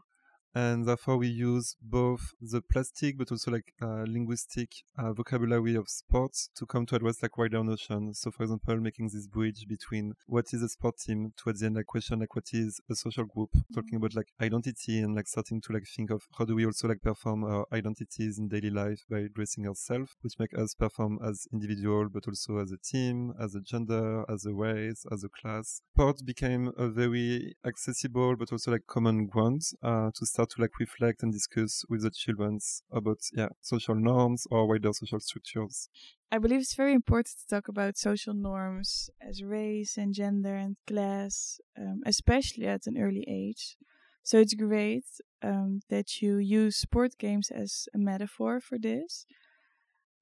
and 0.55 0.87
therefore 0.87 1.17
we 1.17 1.27
use 1.27 1.75
both 1.81 2.33
the 2.41 2.61
plastic 2.61 3.17
but 3.17 3.31
also 3.31 3.51
like 3.51 3.73
uh, 3.81 4.03
linguistic 4.07 4.69
uh, 4.97 5.13
vocabulary 5.13 5.75
of 5.75 5.89
sports 5.89 6.49
to 6.55 6.65
come 6.65 6.85
to 6.85 6.95
address 6.95 7.21
like 7.21 7.37
wider 7.37 7.63
notions. 7.63 8.19
So, 8.19 8.31
for 8.31 8.43
example, 8.43 8.77
making 8.77 9.09
this 9.13 9.27
bridge 9.27 9.65
between 9.67 10.13
what 10.27 10.45
is 10.53 10.61
a 10.61 10.69
sport 10.69 10.97
team 10.97 11.33
to 11.37 11.49
at 11.49 11.59
the 11.59 11.65
end 11.65 11.75
like 11.75 11.85
question 11.85 12.19
like 12.19 12.35
what 12.35 12.45
is 12.53 12.79
a 12.89 12.95
social 12.95 13.25
group, 13.25 13.49
talking 13.73 13.95
about 13.95 14.15
like 14.15 14.27
identity 14.41 14.99
and 14.99 15.15
like 15.15 15.27
starting 15.27 15.61
to 15.61 15.73
like 15.73 15.85
think 15.95 16.11
of 16.11 16.21
how 16.37 16.45
do 16.45 16.55
we 16.55 16.65
also 16.65 16.87
like 16.87 17.01
perform 17.01 17.43
our 17.43 17.65
identities 17.73 18.37
in 18.37 18.47
daily 18.47 18.69
life 18.69 19.03
by 19.09 19.27
dressing 19.33 19.67
ourselves, 19.67 20.15
which 20.21 20.33
make 20.39 20.57
us 20.57 20.75
perform 20.75 21.19
as 21.25 21.47
individual 21.51 22.09
but 22.09 22.27
also 22.27 22.57
as 22.57 22.71
a 22.71 22.77
team, 22.77 23.33
as 23.41 23.55
a 23.55 23.61
gender, 23.61 24.23
as 24.29 24.45
a 24.45 24.53
race, 24.53 25.05
as 25.11 25.23
a 25.23 25.29
class. 25.29 25.81
Sport 25.93 26.25
became 26.25 26.71
a 26.77 26.87
very 26.87 27.55
accessible 27.65 28.35
but 28.35 28.51
also 28.51 28.71
like 28.71 28.85
common 28.87 29.27
ground 29.27 29.61
uh, 29.81 30.11
to 30.13 30.25
start 30.25 30.42
start 30.43 30.55
to 30.55 30.61
like 30.61 30.79
reflect 30.79 31.23
and 31.23 31.31
discuss 31.31 31.83
with 31.89 32.01
the 32.01 32.11
children 32.11 32.59
about 32.91 33.19
yeah 33.33 33.49
social 33.61 33.95
norms 33.95 34.45
or 34.51 34.67
wider 34.67 34.91
social 34.93 35.19
structures. 35.19 35.89
I 36.31 36.39
believe 36.39 36.61
it's 36.61 36.75
very 36.75 36.93
important 36.93 37.35
to 37.39 37.55
talk 37.55 37.67
about 37.67 37.97
social 37.97 38.33
norms 38.33 39.09
as 39.21 39.43
race 39.43 39.97
and 39.97 40.13
gender 40.13 40.55
and 40.55 40.75
class, 40.87 41.59
um, 41.77 42.01
especially 42.05 42.67
at 42.67 42.87
an 42.87 42.97
early 42.97 43.25
age. 43.27 43.77
So 44.23 44.39
it's 44.39 44.55
great 44.55 45.05
um, 45.41 45.81
that 45.89 46.21
you 46.21 46.37
use 46.37 46.77
sport 46.77 47.11
games 47.19 47.51
as 47.51 47.87
a 47.93 47.97
metaphor 47.97 48.59
for 48.59 48.77
this. 48.79 49.25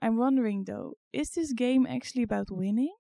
I'm 0.02 0.18
wondering 0.18 0.66
though, 0.66 0.96
is 1.14 1.32
this 1.32 1.54
game 1.54 1.86
actually 1.88 2.24
about 2.24 2.48
winning? 2.52 2.96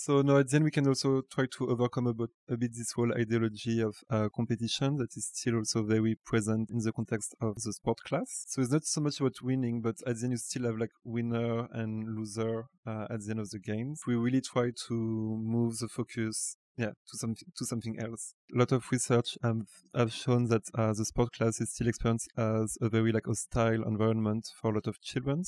So 0.00 0.22
no, 0.22 0.40
then 0.44 0.62
we 0.62 0.70
can 0.70 0.86
also 0.86 1.22
try 1.22 1.46
to 1.56 1.70
overcome 1.70 2.06
a 2.06 2.14
bit, 2.14 2.30
a 2.48 2.56
bit 2.56 2.70
this 2.72 2.92
whole 2.92 3.12
ideology 3.12 3.80
of 3.80 3.96
uh, 4.08 4.28
competition 4.28 4.96
that 4.98 5.16
is 5.16 5.26
still 5.34 5.56
also 5.56 5.82
very 5.82 6.14
present 6.24 6.70
in 6.70 6.78
the 6.78 6.92
context 6.92 7.34
of 7.40 7.56
the 7.56 7.72
sport 7.72 7.98
class. 8.04 8.44
So 8.46 8.62
it's 8.62 8.70
not 8.70 8.84
so 8.84 9.00
much 9.00 9.18
about 9.18 9.42
winning, 9.42 9.80
but 9.80 9.96
at 10.06 10.20
the 10.20 10.22
end 10.22 10.32
you 10.34 10.36
still 10.36 10.66
have 10.66 10.78
like 10.78 10.92
winner 11.02 11.66
and 11.72 12.16
loser 12.16 12.66
uh, 12.86 13.08
at 13.10 13.24
the 13.24 13.30
end 13.32 13.40
of 13.40 13.50
the 13.50 13.58
game. 13.58 13.96
We 14.06 14.14
really 14.14 14.40
try 14.40 14.70
to 14.86 14.94
move 14.94 15.78
the 15.78 15.88
focus 15.88 16.56
yeah 16.76 16.92
to 17.08 17.18
something 17.18 17.48
to 17.56 17.66
something 17.66 17.98
else 17.98 18.34
a 18.54 18.58
lot 18.58 18.70
of 18.70 18.84
research 18.92 19.36
um, 19.42 19.66
have 19.96 20.12
shown 20.12 20.44
that 20.44 20.62
uh, 20.76 20.92
the 20.92 21.04
sport 21.04 21.32
class 21.32 21.60
is 21.60 21.72
still 21.72 21.88
experienced 21.88 22.28
as 22.36 22.78
a 22.80 22.88
very 22.88 23.10
like 23.10 23.26
hostile 23.26 23.82
environment 23.82 24.46
for 24.60 24.70
a 24.70 24.74
lot 24.74 24.86
of 24.86 25.00
children 25.00 25.42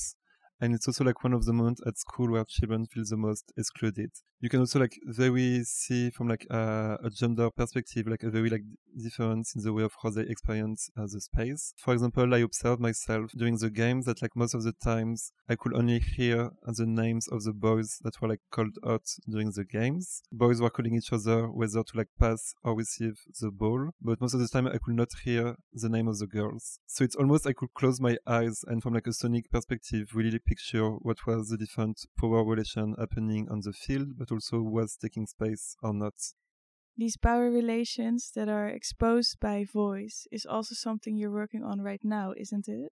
and 0.61 0.75
it's 0.75 0.87
also 0.87 1.03
like 1.03 1.23
one 1.23 1.33
of 1.33 1.45
the 1.45 1.53
moments 1.53 1.81
at 1.87 1.97
school 1.97 2.31
where 2.31 2.45
children 2.45 2.85
feel 2.85 3.03
the 3.09 3.17
most 3.17 3.51
excluded. 3.57 4.11
You 4.39 4.49
can 4.49 4.59
also 4.59 4.79
like 4.79 4.97
very 5.05 5.63
see 5.63 6.11
from 6.11 6.27
like 6.27 6.45
uh, 6.49 6.97
a 7.03 7.09
gender 7.09 7.49
perspective 7.51 8.07
like 8.07 8.23
a 8.23 8.29
very 8.29 8.49
like 8.49 8.63
difference 8.97 9.55
in 9.55 9.63
the 9.63 9.73
way 9.73 9.83
of 9.83 9.93
how 10.01 10.09
they 10.09 10.21
experience 10.21 10.89
uh, 10.97 11.07
the 11.11 11.21
space. 11.21 11.73
For 11.77 11.93
example 11.93 12.33
i 12.33 12.39
observed 12.39 12.81
myself 12.81 13.31
during 13.35 13.57
the 13.57 13.69
games 13.69 14.05
that 14.05 14.21
like 14.21 14.35
most 14.35 14.53
of 14.53 14.63
the 14.63 14.73
times 14.73 15.31
i 15.49 15.55
could 15.55 15.75
only 15.75 15.99
hear 15.99 16.51
the 16.65 16.85
names 16.85 17.27
of 17.27 17.43
the 17.43 17.53
boys 17.53 17.97
that 18.03 18.21
were 18.21 18.29
like 18.29 18.41
called 18.51 18.77
out 18.85 19.05
during 19.29 19.51
the 19.51 19.63
games. 19.63 20.21
Boys 20.31 20.61
were 20.61 20.69
calling 20.69 20.95
each 20.95 21.11
other 21.11 21.47
whether 21.47 21.83
to 21.83 21.97
like 21.97 22.09
pass 22.19 22.53
or 22.63 22.75
receive 22.75 23.15
the 23.39 23.51
ball 23.51 23.89
but 24.01 24.21
most 24.21 24.33
of 24.33 24.39
the 24.39 24.47
time 24.47 24.67
i 24.67 24.77
could 24.83 24.95
not 24.95 25.09
hear 25.23 25.55
the 25.73 25.89
name 25.89 26.07
of 26.07 26.19
the 26.19 26.27
girls. 26.27 26.79
So 26.85 27.03
it's 27.03 27.15
almost 27.15 27.47
i 27.47 27.53
could 27.53 27.73
close 27.73 27.99
my 27.99 28.17
eyes 28.27 28.63
and 28.67 28.81
from 28.81 28.93
like 28.93 29.07
a 29.07 29.13
sonic 29.13 29.49
perspective 29.49 30.09
really 30.13 30.39
picture 30.51 30.89
what 31.07 31.19
was 31.25 31.47
the 31.47 31.57
different 31.63 31.97
power 32.19 32.43
relation 32.43 32.87
happening 32.99 33.47
on 33.49 33.59
the 33.61 33.71
field 33.71 34.09
but 34.19 34.29
also 34.33 34.57
was 34.61 34.97
taking 35.01 35.25
space 35.25 35.65
or 35.81 35.93
not. 35.93 36.17
These 36.97 37.15
power 37.15 37.49
relations 37.49 38.31
that 38.35 38.49
are 38.49 38.67
exposed 38.67 39.39
by 39.39 39.63
voice 39.63 40.27
is 40.29 40.45
also 40.45 40.75
something 40.75 41.15
you're 41.15 41.39
working 41.43 41.63
on 41.63 41.79
right 41.79 42.03
now, 42.03 42.33
isn't 42.35 42.67
it? 42.67 42.91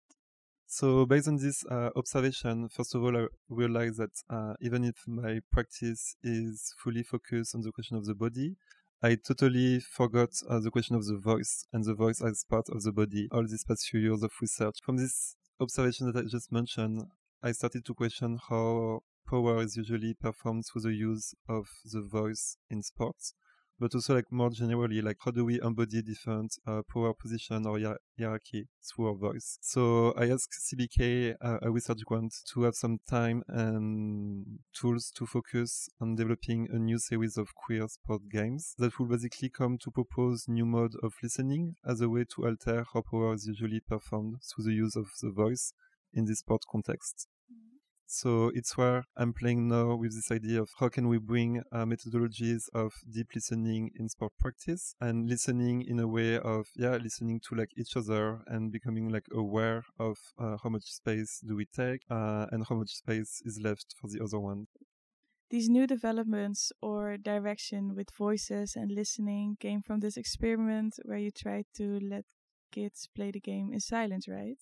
So, 0.65 1.05
based 1.05 1.27
on 1.27 1.37
this 1.37 1.63
uh, 1.69 1.91
observation, 1.95 2.69
first 2.69 2.95
of 2.95 3.03
all, 3.03 3.15
I 3.15 3.27
realized 3.49 3.99
that 3.99 4.15
uh, 4.29 4.53
even 4.59 4.83
if 4.83 4.95
my 5.07 5.39
practice 5.51 6.15
is 6.23 6.73
fully 6.83 7.03
focused 7.03 7.53
on 7.53 7.61
the 7.61 7.71
question 7.71 7.95
of 7.97 8.05
the 8.05 8.15
body, 8.15 8.55
I 9.03 9.15
totally 9.15 9.79
forgot 9.79 10.31
uh, 10.49 10.59
the 10.59 10.71
question 10.71 10.95
of 10.95 11.05
the 11.05 11.17
voice 11.17 11.65
and 11.71 11.83
the 11.83 11.93
voice 11.93 12.19
as 12.21 12.45
part 12.49 12.67
of 12.69 12.81
the 12.81 12.91
body 12.91 13.27
all 13.31 13.45
these 13.45 13.65
past 13.65 13.87
few 13.89 13.99
years 13.99 14.23
of 14.23 14.31
research. 14.41 14.77
From 14.83 14.97
this 14.97 15.35
observation 15.59 16.11
that 16.11 16.19
I 16.19 16.27
just 16.27 16.51
mentioned, 16.51 17.03
I 17.45 17.51
started 17.51 17.83
to 17.87 17.93
question 17.93 18.39
how 18.49 19.01
power 19.29 19.61
is 19.61 19.75
usually 19.75 20.13
performed 20.13 20.63
through 20.65 20.83
the 20.83 20.93
use 20.93 21.35
of 21.49 21.67
the 21.83 22.01
voice 22.01 22.55
in 22.69 22.81
sports, 22.81 23.33
but 23.77 23.93
also 23.93 24.15
like 24.15 24.31
more 24.31 24.49
generally, 24.49 25.01
like 25.01 25.17
how 25.19 25.31
do 25.31 25.43
we 25.43 25.59
embody 25.59 26.01
different 26.01 26.55
uh, 26.65 26.83
power 26.83 27.13
position 27.13 27.65
or 27.65 27.77
hier- 27.77 27.99
hierarchy 28.17 28.69
through 28.81 29.07
our 29.09 29.15
voice? 29.15 29.57
So 29.61 30.13
I 30.13 30.29
asked 30.29 30.53
CBK, 30.53 31.35
uh, 31.41 31.57
a 31.61 31.69
research 31.69 32.05
grant, 32.05 32.33
to 32.53 32.61
have 32.63 32.75
some 32.75 32.99
time 33.09 33.43
and 33.49 34.59
tools 34.73 35.11
to 35.17 35.25
focus 35.25 35.89
on 35.99 36.15
developing 36.15 36.69
a 36.71 36.79
new 36.79 36.97
series 36.97 37.35
of 37.35 37.53
queer 37.55 37.89
sport 37.89 38.21
games 38.31 38.73
that 38.77 38.97
will 38.97 39.07
basically 39.07 39.49
come 39.49 39.77
to 39.79 39.91
propose 39.91 40.47
new 40.47 40.65
mode 40.65 40.93
of 41.03 41.11
listening 41.21 41.75
as 41.85 41.99
a 41.99 42.07
way 42.07 42.23
to 42.35 42.45
alter 42.45 42.85
how 42.93 43.01
power 43.01 43.33
is 43.33 43.47
usually 43.47 43.81
performed 43.81 44.37
through 44.43 44.63
the 44.63 44.73
use 44.73 44.95
of 44.95 45.07
the 45.21 45.29
voice 45.29 45.73
in 46.13 46.23
this 46.23 46.39
sport 46.39 46.61
context. 46.71 47.27
So 48.13 48.51
it's 48.53 48.77
where 48.77 49.05
I'm 49.17 49.33
playing 49.33 49.69
now 49.69 49.95
with 49.95 50.13
this 50.13 50.29
idea 50.31 50.61
of 50.61 50.69
how 50.79 50.87
can 50.87 51.07
we 51.07 51.17
bring 51.17 51.63
uh, 51.71 51.83
methodologies 51.85 52.69
of 52.71 52.93
deep 53.09 53.29
listening 53.33 53.89
in 53.95 54.07
sport 54.07 54.33
practice 54.39 54.93
and 55.01 55.27
listening 55.27 55.81
in 55.81 55.97
a 55.99 56.07
way 56.07 56.37
of 56.37 56.67
yeah 56.75 56.97
listening 56.97 57.39
to 57.49 57.55
like 57.55 57.71
each 57.75 57.97
other 57.97 58.43
and 58.45 58.71
becoming 58.71 59.09
like 59.09 59.25
aware 59.33 59.81
of 59.97 60.17
uh, 60.37 60.57
how 60.61 60.69
much 60.69 60.83
space 60.83 61.41
do 61.43 61.55
we 61.55 61.65
take 61.65 62.01
uh, 62.11 62.45
and 62.51 62.67
how 62.69 62.75
much 62.75 62.91
space 62.91 63.41
is 63.45 63.59
left 63.59 63.95
for 63.99 64.07
the 64.07 64.23
other 64.23 64.39
one. 64.39 64.67
These 65.49 65.67
new 65.67 65.87
developments 65.87 66.71
or 66.83 67.17
direction 67.17 67.95
with 67.95 68.15
voices 68.15 68.75
and 68.75 68.91
listening 68.91 69.57
came 69.59 69.81
from 69.81 70.01
this 70.01 70.17
experiment 70.17 70.99
where 71.03 71.17
you 71.17 71.31
tried 71.31 71.65
to 71.77 71.99
let 71.99 72.25
kids 72.71 73.09
play 73.15 73.31
the 73.31 73.39
game 73.39 73.73
in 73.73 73.79
silence, 73.79 74.27
right? 74.27 74.59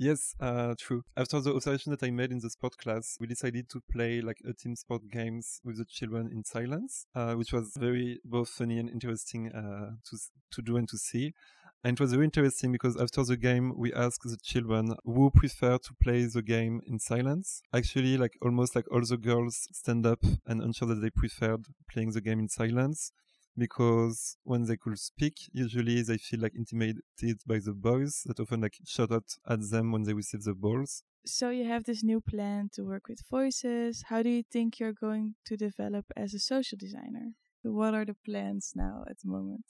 Yes, 0.00 0.36
uh, 0.38 0.76
true. 0.78 1.02
After 1.16 1.40
the 1.40 1.52
observation 1.54 1.90
that 1.90 2.04
I 2.04 2.10
made 2.12 2.30
in 2.30 2.38
the 2.38 2.50
sport 2.50 2.76
class, 2.78 3.16
we 3.20 3.26
decided 3.26 3.68
to 3.70 3.80
play 3.90 4.20
like 4.20 4.38
a 4.48 4.52
team 4.52 4.76
sport 4.76 5.08
games 5.10 5.60
with 5.64 5.76
the 5.78 5.84
children 5.84 6.30
in 6.30 6.44
silence, 6.44 7.06
uh, 7.16 7.34
which 7.34 7.52
was 7.52 7.72
very 7.76 8.20
both 8.24 8.48
funny 8.48 8.78
and 8.78 8.88
interesting 8.88 9.50
uh, 9.52 9.96
to 10.08 10.16
to 10.52 10.62
do 10.62 10.76
and 10.76 10.88
to 10.88 10.96
see. 10.98 11.34
And 11.82 11.98
it 11.98 12.00
was 12.00 12.12
very 12.12 12.24
interesting 12.24 12.70
because 12.70 12.96
after 12.96 13.24
the 13.24 13.36
game, 13.36 13.72
we 13.76 13.92
asked 13.92 14.22
the 14.22 14.36
children 14.40 14.94
who 15.04 15.30
prefer 15.30 15.78
to 15.78 15.94
play 16.00 16.26
the 16.26 16.42
game 16.42 16.80
in 16.86 17.00
silence. 17.00 17.62
Actually, 17.74 18.16
like 18.16 18.36
almost 18.40 18.76
like 18.76 18.86
all 18.92 19.02
the 19.04 19.16
girls 19.16 19.68
stand 19.72 20.06
up 20.06 20.22
and 20.46 20.62
ensure 20.62 20.88
that 20.88 21.00
they 21.02 21.10
preferred 21.10 21.66
playing 21.90 22.12
the 22.12 22.20
game 22.20 22.38
in 22.38 22.48
silence 22.48 23.10
because 23.58 24.36
when 24.44 24.64
they 24.64 24.76
could 24.76 24.98
speak, 24.98 25.34
usually 25.52 26.02
they 26.02 26.18
feel 26.18 26.40
like 26.40 26.54
intimidated 26.54 27.40
by 27.46 27.58
the 27.58 27.72
boys 27.72 28.22
that 28.26 28.40
often 28.40 28.60
like 28.60 28.76
shout 28.86 29.12
out 29.12 29.28
at 29.48 29.60
them 29.70 29.92
when 29.92 30.04
they 30.04 30.14
receive 30.14 30.42
the 30.44 30.54
balls. 30.54 31.02
So 31.26 31.50
you 31.50 31.66
have 31.66 31.84
this 31.84 32.02
new 32.02 32.20
plan 32.20 32.70
to 32.74 32.84
work 32.84 33.08
with 33.08 33.20
voices. 33.30 34.04
How 34.08 34.22
do 34.22 34.30
you 34.30 34.44
think 34.50 34.78
you're 34.78 34.92
going 34.92 35.34
to 35.46 35.56
develop 35.56 36.06
as 36.16 36.32
a 36.32 36.38
social 36.38 36.78
designer? 36.78 37.32
What 37.62 37.94
are 37.94 38.04
the 38.04 38.16
plans 38.24 38.72
now 38.74 39.04
at 39.10 39.18
the 39.20 39.28
moment? 39.28 39.64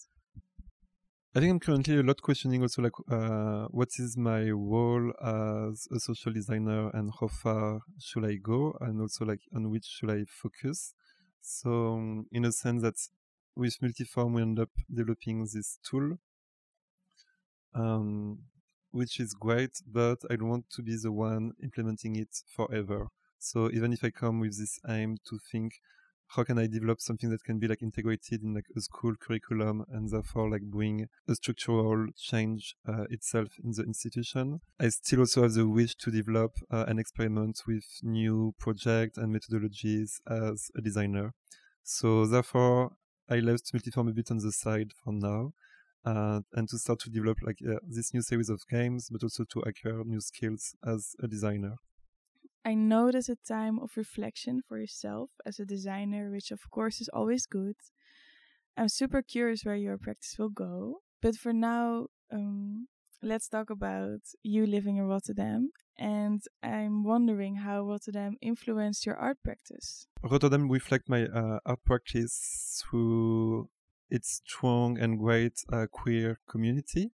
I 1.34 1.40
think 1.40 1.50
I'm 1.50 1.60
currently 1.60 1.98
a 1.98 2.02
lot 2.02 2.22
questioning 2.22 2.62
also 2.62 2.82
like 2.82 2.92
uh, 3.10 3.66
what 3.70 3.90
is 3.98 4.16
my 4.16 4.50
role 4.50 5.12
as 5.22 5.86
a 5.94 6.00
social 6.00 6.32
designer 6.32 6.90
and 6.94 7.12
how 7.20 7.28
far 7.28 7.80
should 8.00 8.24
I 8.24 8.36
go 8.36 8.76
and 8.80 9.00
also 9.00 9.24
like 9.24 9.40
on 9.54 9.70
which 9.70 9.84
should 9.84 10.10
I 10.10 10.24
focus. 10.26 10.94
So 11.40 11.94
um, 11.94 12.26
in 12.32 12.44
a 12.44 12.52
sense 12.52 12.82
that 12.82 12.96
with 13.58 13.80
Multiform, 13.82 14.34
we 14.34 14.42
end 14.42 14.60
up 14.60 14.70
developing 14.92 15.40
this 15.52 15.78
tool, 15.84 16.18
um, 17.74 18.38
which 18.92 19.18
is 19.18 19.34
great, 19.34 19.72
but 19.86 20.18
I 20.30 20.36
don't 20.36 20.48
want 20.48 20.70
to 20.76 20.82
be 20.82 20.96
the 20.96 21.12
one 21.12 21.52
implementing 21.62 22.16
it 22.16 22.28
forever. 22.56 23.08
So 23.38 23.70
even 23.72 23.92
if 23.92 24.04
I 24.04 24.10
come 24.10 24.40
with 24.40 24.58
this 24.58 24.78
aim 24.88 25.16
to 25.28 25.38
think 25.50 25.74
how 26.32 26.44
can 26.44 26.58
I 26.58 26.66
develop 26.66 27.00
something 27.00 27.30
that 27.30 27.42
can 27.42 27.58
be 27.58 27.66
like 27.66 27.82
integrated 27.82 28.42
in 28.42 28.52
like 28.54 28.66
a 28.76 28.80
school 28.82 29.14
curriculum 29.18 29.84
and 29.90 30.10
therefore 30.10 30.50
like 30.50 30.62
bring 30.62 31.06
a 31.26 31.34
structural 31.34 32.08
change 32.18 32.74
uh, 32.86 33.04
itself 33.08 33.48
in 33.64 33.72
the 33.72 33.82
institution. 33.82 34.60
I 34.78 34.90
still 34.90 35.20
also 35.20 35.42
have 35.42 35.54
the 35.54 35.66
wish 35.66 35.94
to 35.96 36.10
develop 36.10 36.52
uh, 36.70 36.84
and 36.86 37.00
experiment 37.00 37.62
with 37.66 37.84
new 38.02 38.54
projects 38.58 39.16
and 39.16 39.34
methodologies 39.34 40.20
as 40.28 40.70
a 40.76 40.82
designer. 40.82 41.32
So 41.82 42.26
therefore, 42.26 42.92
I 43.28 43.40
left 43.40 43.72
Multiform 43.72 44.08
a 44.08 44.12
bit 44.12 44.30
on 44.30 44.38
the 44.38 44.52
side 44.52 44.92
for 45.04 45.12
now. 45.12 45.52
Uh, 46.04 46.40
and 46.54 46.68
to 46.68 46.78
start 46.78 47.00
to 47.00 47.10
develop 47.10 47.38
like 47.42 47.58
uh, 47.68 47.78
this 47.86 48.14
new 48.14 48.22
series 48.22 48.48
of 48.48 48.62
games, 48.70 49.08
but 49.10 49.22
also 49.22 49.44
to 49.44 49.60
acquire 49.60 50.02
new 50.04 50.20
skills 50.20 50.74
as 50.86 51.14
a 51.22 51.26
designer. 51.26 51.74
I 52.64 52.74
know 52.74 53.10
there's 53.10 53.28
a 53.28 53.36
time 53.36 53.78
of 53.78 53.96
reflection 53.96 54.62
for 54.66 54.78
yourself 54.78 55.30
as 55.44 55.58
a 55.58 55.66
designer, 55.66 56.30
which 56.30 56.50
of 56.50 56.60
course 56.70 57.00
is 57.00 57.08
always 57.12 57.46
good. 57.46 57.76
I'm 58.76 58.88
super 58.88 59.22
curious 59.22 59.64
where 59.64 59.76
your 59.76 59.98
practice 59.98 60.36
will 60.38 60.50
go, 60.50 61.00
but 61.20 61.34
for 61.34 61.52
now, 61.52 62.06
um, 62.32 62.88
let's 63.22 63.48
talk 63.48 63.70
about 63.70 64.20
you 64.42 64.66
living 64.66 64.96
in 64.96 65.04
Rotterdam. 65.04 65.70
And 65.98 66.40
I'm 66.62 67.02
wondering 67.02 67.56
how 67.56 67.82
Rotterdam 67.82 68.36
influenced 68.40 69.04
your 69.04 69.16
art 69.16 69.38
practice. 69.42 70.06
Rotterdam 70.22 70.70
reflect 70.70 71.08
my 71.08 71.24
uh, 71.26 71.58
art 71.66 71.84
practice 71.84 72.84
through 72.84 73.68
its 74.10 74.40
strong 74.44 74.98
and 74.98 75.18
great 75.18 75.64
uh, 75.72 75.86
queer 75.90 76.38
community. 76.48 77.10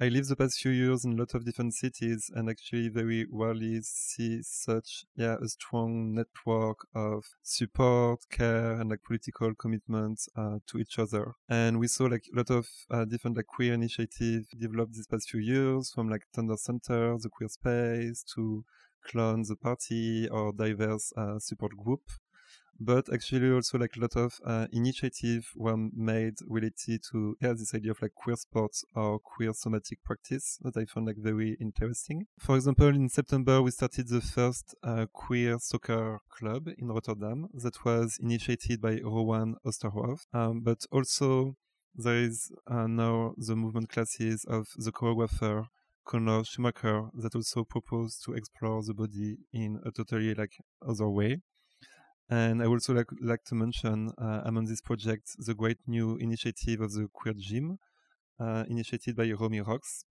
I 0.00 0.08
lived 0.08 0.28
the 0.28 0.34
past 0.34 0.58
few 0.58 0.72
years 0.72 1.04
in 1.04 1.12
a 1.12 1.16
lot 1.16 1.34
of 1.34 1.44
different 1.44 1.72
cities 1.72 2.28
and 2.34 2.50
actually 2.50 2.88
very 2.88 3.28
rarely 3.30 3.80
see 3.82 4.42
such 4.42 5.04
yeah 5.14 5.36
a 5.40 5.46
strong 5.46 6.12
network 6.12 6.78
of 6.96 7.24
support, 7.44 8.18
care, 8.28 8.72
and 8.72 8.90
like 8.90 9.04
political 9.04 9.54
commitment 9.54 10.20
uh, 10.36 10.58
to 10.66 10.78
each 10.78 10.98
other. 10.98 11.34
And 11.48 11.78
we 11.78 11.86
saw 11.86 12.06
like 12.06 12.24
a 12.32 12.36
lot 12.36 12.50
of 12.50 12.66
uh, 12.90 13.04
different 13.04 13.36
like 13.36 13.46
queer 13.46 13.74
initiatives 13.74 14.48
developed 14.48 14.94
these 14.94 15.06
past 15.06 15.30
few 15.30 15.38
years, 15.38 15.92
from 15.94 16.08
like 16.08 16.22
Thunder 16.34 16.56
Center, 16.56 17.16
the 17.16 17.28
Queer 17.28 17.48
Space, 17.48 18.24
to 18.34 18.64
Clone 19.06 19.44
the 19.46 19.54
Party, 19.54 20.28
or 20.28 20.52
diverse 20.52 21.12
uh, 21.16 21.38
support 21.38 21.76
group 21.76 22.02
but 22.80 23.12
actually 23.12 23.50
also 23.50 23.78
like 23.78 23.96
a 23.96 24.00
lot 24.00 24.16
of 24.16 24.40
uh, 24.44 24.66
initiatives 24.72 25.46
were 25.56 25.76
made 25.76 26.34
related 26.46 27.02
to 27.10 27.36
yeah, 27.40 27.52
this 27.52 27.74
idea 27.74 27.92
of 27.92 28.02
like 28.02 28.14
queer 28.14 28.36
sports 28.36 28.84
or 28.94 29.18
queer 29.18 29.52
somatic 29.52 30.02
practice 30.04 30.58
that 30.62 30.76
I 30.76 30.84
found 30.84 31.06
like 31.06 31.16
very 31.18 31.56
interesting. 31.60 32.26
For 32.38 32.56
example, 32.56 32.88
in 32.88 33.08
September 33.08 33.62
we 33.62 33.70
started 33.70 34.08
the 34.08 34.20
first 34.20 34.74
uh, 34.82 35.06
queer 35.12 35.58
soccer 35.58 36.20
club 36.30 36.68
in 36.78 36.88
Rotterdam 36.88 37.48
that 37.54 37.84
was 37.84 38.18
initiated 38.22 38.80
by 38.80 39.00
Rowan 39.02 39.56
Oosterhoff, 39.66 40.26
um, 40.32 40.60
but 40.60 40.84
also 40.90 41.56
there 41.94 42.16
is 42.16 42.50
uh, 42.66 42.86
now 42.86 43.34
the 43.36 43.54
movement 43.54 43.88
classes 43.88 44.44
of 44.48 44.66
the 44.76 44.90
choreographer 44.90 45.66
Conor 46.04 46.44
Schumacher 46.44 47.08
that 47.14 47.34
also 47.34 47.64
propose 47.64 48.18
to 48.18 48.34
explore 48.34 48.82
the 48.82 48.92
body 48.92 49.38
in 49.52 49.80
a 49.86 49.90
totally 49.90 50.34
like 50.34 50.58
other 50.86 51.08
way. 51.08 51.40
And 52.34 52.60
I 52.60 52.66
also 52.66 52.92
like, 52.94 53.10
like 53.20 53.44
to 53.44 53.54
mention 53.54 54.10
uh, 54.18 54.40
among 54.44 54.64
this 54.64 54.80
project 54.80 55.26
the 55.38 55.54
great 55.54 55.78
new 55.86 56.16
initiative 56.16 56.80
of 56.80 56.90
the 56.92 57.06
Queer 57.12 57.34
Gym, 57.38 57.78
uh, 58.40 58.64
initiated 58.68 59.14
by 59.14 59.30
Romy 59.30 59.60
Rocks. 59.60 60.04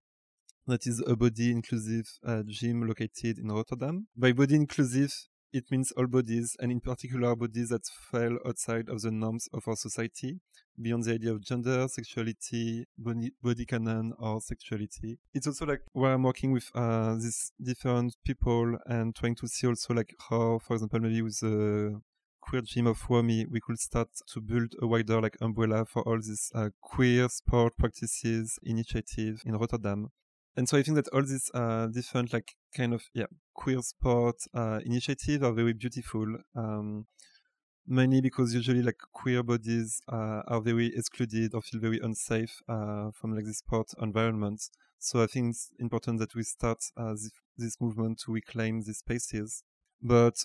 That 0.66 0.88
is 0.88 1.04
a 1.06 1.18
body 1.18 1.52
inclusive 1.52 2.08
uh, 2.26 2.44
gym 2.48 2.88
located 2.88 3.40
in 3.40 3.50
Rotterdam. 3.52 4.08
By 4.16 4.32
body 4.32 4.56
inclusive, 4.56 5.14
it 5.52 5.66
means 5.70 5.92
all 5.98 6.08
bodies, 6.08 6.56
and 6.62 6.72
in 6.72 6.80
particular 6.80 7.36
bodies 7.36 7.70
that 7.70 7.86
fall 8.10 8.38
outside 8.48 8.88
of 8.88 9.02
the 9.02 9.12
norms 9.12 9.50
of 9.54 9.68
our 9.68 9.76
society, 9.76 10.40
beyond 10.82 11.04
the 11.04 11.16
idea 11.16 11.34
of 11.34 11.42
gender, 11.42 11.86
sexuality, 11.90 12.86
body, 12.98 13.34
body 13.42 13.66
canon, 13.66 14.14
or 14.18 14.40
sexuality. 14.40 15.20
It's 15.34 15.48
also 15.48 15.66
like 15.66 15.82
where 15.92 16.14
I'm 16.14 16.24
working 16.24 16.54
with 16.54 16.72
uh, 16.74 17.16
these 17.16 17.52
different 17.62 18.16
people 18.24 18.78
and 18.86 19.14
trying 19.14 19.36
to 19.36 19.48
see 19.50 19.68
also 19.68 19.94
like 19.94 20.16
how, 20.30 20.60
for 20.66 20.76
example, 20.76 21.02
maybe 21.02 21.22
with 21.22 21.42
the 21.42 22.02
queer 22.46 22.62
gym 22.62 22.88
of 22.88 23.00
Wami, 23.10 23.46
we 23.50 23.60
could 23.66 23.80
start 23.80 24.10
to 24.34 24.42
build 24.42 24.74
a 24.82 24.88
wider 24.88 25.22
like 25.22 25.38
umbrella 25.42 25.86
for 25.86 26.02
all 26.08 26.18
these 26.18 26.52
uh, 26.54 26.70
queer 26.82 27.30
sport 27.30 27.74
practices 27.78 28.60
initiative 28.64 29.42
in 29.46 29.56
Rotterdam 29.56 30.10
and 30.56 30.70
so 30.70 30.78
I 30.78 30.84
think 30.84 30.96
that 30.96 31.08
all 31.10 31.24
these 31.24 31.50
uh, 31.54 31.88
different 31.88 32.32
like 32.32 32.54
kind 32.76 32.94
of 32.94 33.04
yeah 33.14 33.26
queer 33.54 33.82
sport 33.82 34.36
uh, 34.54 34.80
initiatives 34.86 35.44
are 35.44 35.54
very 35.54 35.74
beautiful. 35.74 36.28
Um, 36.56 37.06
mainly 37.86 38.22
because 38.22 38.54
usually 38.54 38.82
like 38.82 38.98
queer 39.12 39.44
bodies 39.44 40.02
uh, 40.08 40.42
are 40.48 40.62
very 40.62 40.88
excluded 40.96 41.54
or 41.54 41.62
feel 41.62 41.82
very 41.82 42.00
unsafe 42.02 42.62
uh, 42.70 43.12
from 43.12 43.36
like 43.36 43.46
this 43.46 43.58
sport 43.58 43.88
environment. 44.02 44.62
So 45.00 45.22
I 45.22 45.28
think 45.28 45.50
it's 45.50 45.70
important 45.80 46.20
that 46.20 46.34
we 46.34 46.44
start 46.44 46.78
uh, 46.96 47.12
this, 47.12 47.32
this 47.58 47.82
movement 47.82 48.22
to 48.26 48.32
reclaim 48.32 48.84
these 48.84 49.00
spaces. 49.00 49.64
But 50.02 50.36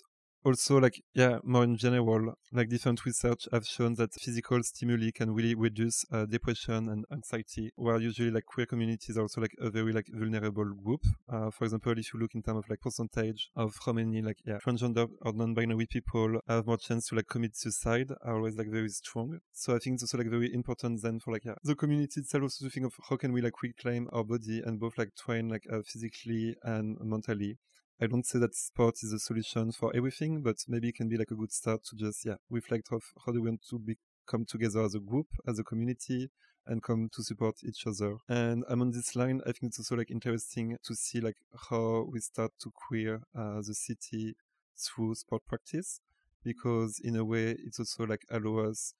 also 0.45 0.77
like 0.79 1.01
yeah 1.13 1.37
more 1.43 1.63
in 1.63 1.75
general 1.75 2.33
like 2.53 2.69
different 2.69 3.05
research 3.05 3.47
have 3.51 3.65
shown 3.65 3.93
that 3.95 4.13
physical 4.13 4.61
stimuli 4.63 5.11
can 5.13 5.31
really 5.31 5.53
reduce 5.55 6.05
uh, 6.11 6.25
depression 6.25 6.87
and 6.89 7.05
anxiety 7.11 7.71
where 7.75 7.99
usually 7.99 8.31
like 8.31 8.45
queer 8.45 8.65
communities 8.65 9.17
are 9.17 9.23
also 9.23 9.41
like 9.41 9.53
a 9.59 9.69
very 9.69 9.91
like 9.91 10.07
vulnerable 10.13 10.73
group. 10.83 11.01
Uh, 11.31 11.49
for 11.51 11.65
example 11.65 11.93
if 11.97 12.13
you 12.13 12.19
look 12.19 12.33
in 12.35 12.41
terms 12.41 12.59
of 12.59 12.69
like 12.69 12.79
percentage 12.79 13.49
of 13.55 13.75
how 13.85 13.91
many 13.91 14.21
like 14.21 14.37
yeah 14.45 14.57
transgender 14.65 15.07
or 15.21 15.33
non-binary 15.33 15.87
people 15.87 16.39
have 16.47 16.65
more 16.65 16.77
chance 16.77 17.07
to 17.07 17.15
like 17.15 17.27
commit 17.27 17.55
suicide 17.55 18.09
are 18.23 18.35
always 18.35 18.55
like 18.55 18.69
very 18.69 18.89
strong. 18.89 19.39
So 19.51 19.75
i 19.75 19.79
think 19.79 19.95
it's 19.95 20.03
also 20.03 20.17
like 20.17 20.29
very 20.29 20.53
important 20.53 21.01
then 21.01 21.19
for 21.19 21.33
like 21.33 21.45
yeah, 21.45 21.55
the 21.63 21.75
community 21.75 22.21
itself 22.21 22.43
also 22.43 22.65
to 22.65 22.71
think 22.71 22.85
of 22.85 22.93
how 23.09 23.17
can 23.17 23.33
we 23.33 23.41
like 23.41 23.61
reclaim 23.61 24.07
our 24.13 24.23
body 24.23 24.61
and 24.65 24.79
both 24.79 24.97
like 24.97 25.15
train 25.15 25.49
like 25.49 25.63
uh, 25.71 25.81
physically 25.85 26.55
and 26.63 26.97
mentally 27.01 27.57
I 28.01 28.07
don't 28.07 28.25
say 28.25 28.39
that 28.39 28.55
sport 28.55 29.03
is 29.03 29.11
a 29.11 29.19
solution 29.19 29.73
for 29.73 29.93
everything, 29.93 30.41
but 30.41 30.55
maybe 30.69 30.87
it 30.89 30.95
can 30.95 31.09
be 31.09 31.17
like 31.17 31.31
a 31.31 31.35
good 31.35 31.51
start 31.51 31.83
to 31.85 31.97
just 31.97 32.25
yeah 32.25 32.35
reflect 32.49 32.93
of 32.93 33.03
how 33.25 33.33
do 33.33 33.41
we 33.41 33.49
want 33.49 33.61
to 33.69 33.77
be, 33.77 33.97
come 34.25 34.45
together 34.45 34.81
as 34.83 34.95
a 34.95 34.99
group, 34.99 35.27
as 35.45 35.59
a 35.59 35.63
community, 35.63 36.29
and 36.65 36.81
come 36.81 37.09
to 37.11 37.23
support 37.23 37.55
each 37.63 37.85
other. 37.85 38.15
And 38.29 38.63
I'm 38.69 38.81
on 38.81 38.91
this 38.91 39.17
line. 39.17 39.41
I 39.41 39.51
think 39.51 39.63
it's 39.63 39.79
also 39.79 39.97
like 39.97 40.11
interesting 40.11 40.77
to 40.83 40.95
see 40.95 41.19
like 41.19 41.37
how 41.69 42.07
we 42.09 42.21
start 42.21 42.51
to 42.61 42.71
queer 42.73 43.21
uh, 43.37 43.61
the 43.61 43.73
city 43.73 44.35
through 44.77 45.15
sport 45.15 45.41
practice, 45.45 45.99
because 46.41 47.01
in 47.03 47.17
a 47.17 47.25
way 47.25 47.57
it's 47.65 47.79
also 47.79 48.05
like 48.05 48.23
allow 48.31 48.69
us 48.69 48.93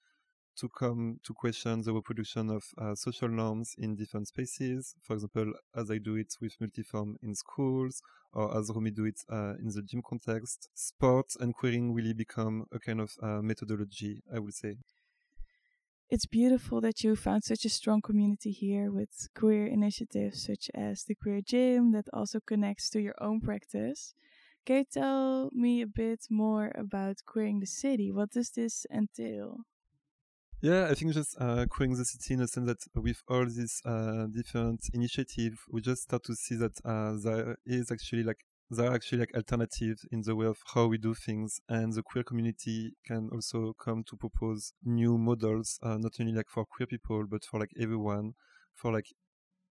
to 0.60 0.68
come 0.68 1.18
to 1.24 1.34
question 1.34 1.82
the 1.82 1.92
reproduction 1.92 2.50
of 2.50 2.62
uh, 2.78 2.94
social 2.94 3.28
norms 3.28 3.74
in 3.78 3.96
different 3.96 4.28
spaces. 4.28 4.94
For 5.02 5.14
example, 5.14 5.52
as 5.74 5.90
I 5.90 5.98
do 5.98 6.16
it 6.16 6.34
with 6.40 6.58
multiform 6.60 7.16
in 7.22 7.34
schools, 7.34 8.02
or 8.32 8.56
as 8.56 8.70
Romy 8.74 8.90
do 8.90 9.06
it 9.06 9.20
uh, 9.30 9.54
in 9.58 9.68
the 9.68 9.82
gym 9.82 10.02
context, 10.02 10.68
sports 10.74 11.36
and 11.36 11.54
queering 11.54 11.92
really 11.94 12.12
become 12.12 12.66
a 12.72 12.78
kind 12.78 13.00
of 13.00 13.10
uh, 13.22 13.40
methodology, 13.42 14.22
I 14.34 14.38
would 14.38 14.54
say. 14.54 14.76
It's 16.10 16.26
beautiful 16.26 16.80
that 16.82 17.02
you 17.02 17.16
found 17.16 17.44
such 17.44 17.64
a 17.64 17.70
strong 17.70 18.02
community 18.02 18.50
here 18.50 18.90
with 18.90 19.28
queer 19.34 19.66
initiatives 19.66 20.44
such 20.44 20.68
as 20.74 21.04
the 21.04 21.14
Queer 21.14 21.40
Gym 21.40 21.92
that 21.92 22.08
also 22.12 22.40
connects 22.40 22.90
to 22.90 23.00
your 23.00 23.14
own 23.20 23.40
practice. 23.40 24.14
Can 24.66 24.76
you 24.78 24.84
tell 24.84 25.50
me 25.52 25.80
a 25.80 25.86
bit 25.86 26.26
more 26.28 26.72
about 26.74 27.24
queering 27.24 27.60
the 27.60 27.66
city? 27.66 28.10
What 28.12 28.30
does 28.30 28.50
this 28.50 28.86
entail? 28.92 29.60
Yeah, 30.62 30.88
I 30.90 30.94
think 30.94 31.14
just 31.14 31.36
uh, 31.40 31.64
the 31.64 32.04
city 32.04 32.34
in 32.34 32.42
a 32.42 32.46
sense 32.46 32.66
that 32.66 33.02
with 33.02 33.22
all 33.28 33.46
these 33.46 33.80
uh, 33.86 34.26
different 34.26 34.80
initiatives, 34.92 35.58
we 35.70 35.80
just 35.80 36.02
start 36.02 36.22
to 36.24 36.34
see 36.34 36.54
that 36.56 36.72
uh, 36.84 37.14
there 37.22 37.56
is 37.64 37.90
actually 37.90 38.24
like 38.24 38.44
there 38.70 38.90
are 38.90 38.94
actually 38.94 39.20
like 39.20 39.34
alternatives 39.34 40.06
in 40.12 40.20
the 40.22 40.36
way 40.36 40.46
of 40.46 40.58
how 40.74 40.86
we 40.86 40.98
do 40.98 41.14
things, 41.14 41.60
and 41.70 41.94
the 41.94 42.02
queer 42.02 42.24
community 42.24 42.92
can 43.06 43.30
also 43.32 43.72
come 43.82 44.04
to 44.04 44.16
propose 44.16 44.74
new 44.84 45.16
models, 45.16 45.78
uh, 45.82 45.96
not 45.96 46.12
only 46.20 46.32
like 46.34 46.48
for 46.50 46.66
queer 46.66 46.86
people 46.86 47.24
but 47.26 47.42
for 47.44 47.58
like 47.58 47.72
everyone, 47.80 48.34
for 48.74 48.92
like 48.92 49.06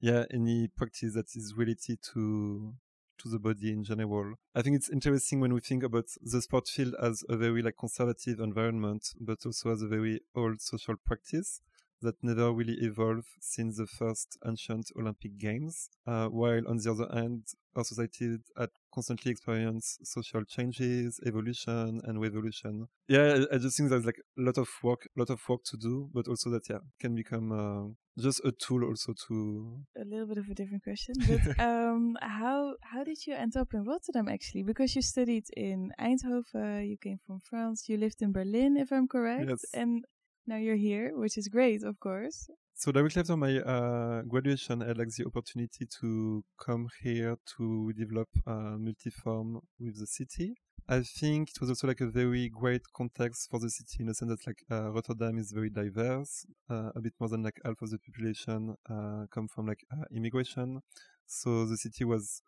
yeah 0.00 0.24
any 0.32 0.68
practice 0.68 1.12
that 1.14 1.26
is 1.36 1.54
related 1.56 1.98
to 2.14 2.72
to 3.18 3.28
the 3.28 3.38
body 3.38 3.72
in 3.72 3.84
general. 3.84 4.34
I 4.54 4.62
think 4.62 4.76
it's 4.76 4.90
interesting 4.90 5.40
when 5.40 5.54
we 5.54 5.60
think 5.60 5.82
about 5.82 6.06
the 6.22 6.42
sport 6.42 6.68
field 6.68 6.94
as 7.02 7.24
a 7.28 7.36
very 7.36 7.62
like 7.62 7.76
conservative 7.78 8.40
environment, 8.40 9.14
but 9.20 9.44
also 9.44 9.72
as 9.72 9.82
a 9.82 9.88
very 9.88 10.20
old 10.34 10.60
social 10.60 10.96
practice. 10.96 11.60
That 12.02 12.14
never 12.22 12.52
really 12.52 12.76
evolved 12.80 13.26
since 13.40 13.76
the 13.76 13.86
first 13.86 14.38
ancient 14.46 14.86
Olympic 14.98 15.38
Games, 15.38 15.88
uh, 16.06 16.26
while 16.28 16.66
on 16.68 16.78
the 16.78 16.90
other 16.90 17.08
hand, 17.12 17.44
our 17.76 17.84
society 17.84 18.36
had 18.56 18.70
constantly 18.92 19.30
experienced 19.30 20.06
social 20.06 20.44
changes, 20.44 21.20
evolution, 21.26 22.00
and 22.04 22.20
revolution. 22.20 22.88
Yeah, 23.08 23.44
I, 23.50 23.54
I 23.54 23.58
just 23.58 23.76
think 23.76 23.90
there's 23.90 24.04
like 24.04 24.20
a 24.38 24.42
lot 24.42 24.58
of 24.58 24.68
work, 24.82 25.06
a 25.16 25.20
lot 25.20 25.30
of 25.30 25.40
work 25.48 25.62
to 25.64 25.76
do, 25.76 26.10
but 26.12 26.28
also 26.28 26.50
that 26.50 26.68
yeah 26.68 26.78
can 27.00 27.14
become 27.14 27.52
uh, 27.52 27.92
just 28.20 28.40
a 28.44 28.52
tool 28.52 28.84
also 28.84 29.12
to. 29.28 29.84
A 29.96 30.04
little 30.04 30.26
bit 30.26 30.38
of 30.38 30.48
a 30.50 30.54
different 30.54 30.82
question, 30.82 31.14
but 31.28 31.58
um, 31.64 32.16
how 32.20 32.74
how 32.82 33.04
did 33.04 33.26
you 33.26 33.34
end 33.34 33.56
up 33.56 33.68
in 33.74 33.84
Rotterdam 33.84 34.28
actually? 34.28 34.62
Because 34.62 34.94
you 34.96 35.02
studied 35.02 35.44
in 35.56 35.92
Eindhoven, 36.00 36.88
you 36.88 36.96
came 36.96 37.18
from 37.26 37.40
France, 37.40 37.88
you 37.88 37.96
lived 37.96 38.22
in 38.22 38.32
Berlin, 38.32 38.76
if 38.76 38.92
I'm 38.92 39.08
correct, 39.08 39.48
Yes. 39.50 39.64
and 39.72 40.04
now 40.48 40.56
you're 40.56 40.76
here, 40.76 41.12
which 41.14 41.36
is 41.36 41.46
great, 41.48 41.82
of 41.84 42.00
course. 42.00 42.48
So 42.74 42.90
directly 42.92 43.20
after 43.20 43.36
my 43.36 43.58
uh, 43.58 44.22
graduation, 44.22 44.82
I 44.82 44.86
had 44.88 44.98
like 44.98 45.10
the 45.10 45.26
opportunity 45.26 45.84
to 46.00 46.42
come 46.64 46.88
here 47.02 47.36
to 47.56 47.92
develop 47.92 48.28
uh, 48.46 48.76
multiform 48.78 49.60
with 49.78 49.98
the 49.98 50.06
city. 50.06 50.54
I 50.88 51.02
think 51.02 51.50
it 51.50 51.60
was 51.60 51.68
also 51.68 51.86
like 51.86 52.00
a 52.00 52.06
very 52.06 52.48
great 52.48 52.82
context 52.96 53.50
for 53.50 53.60
the 53.60 53.68
city 53.68 53.96
in 54.00 54.06
the 54.06 54.14
sense 54.14 54.30
that 54.30 54.46
like 54.46 54.62
uh, 54.70 54.90
Rotterdam 54.90 55.36
is 55.36 55.52
very 55.52 55.68
diverse. 55.68 56.46
Uh, 56.70 56.90
a 56.96 57.00
bit 57.00 57.12
more 57.20 57.28
than 57.28 57.42
like 57.42 57.60
half 57.62 57.82
of 57.82 57.90
the 57.90 57.98
population 57.98 58.74
uh, 58.88 59.26
come 59.30 59.48
from 59.48 59.66
like 59.66 59.84
uh, 59.92 60.04
immigration. 60.16 60.80
So 61.26 61.66
the 61.66 61.76
city 61.76 62.04
was, 62.04 62.40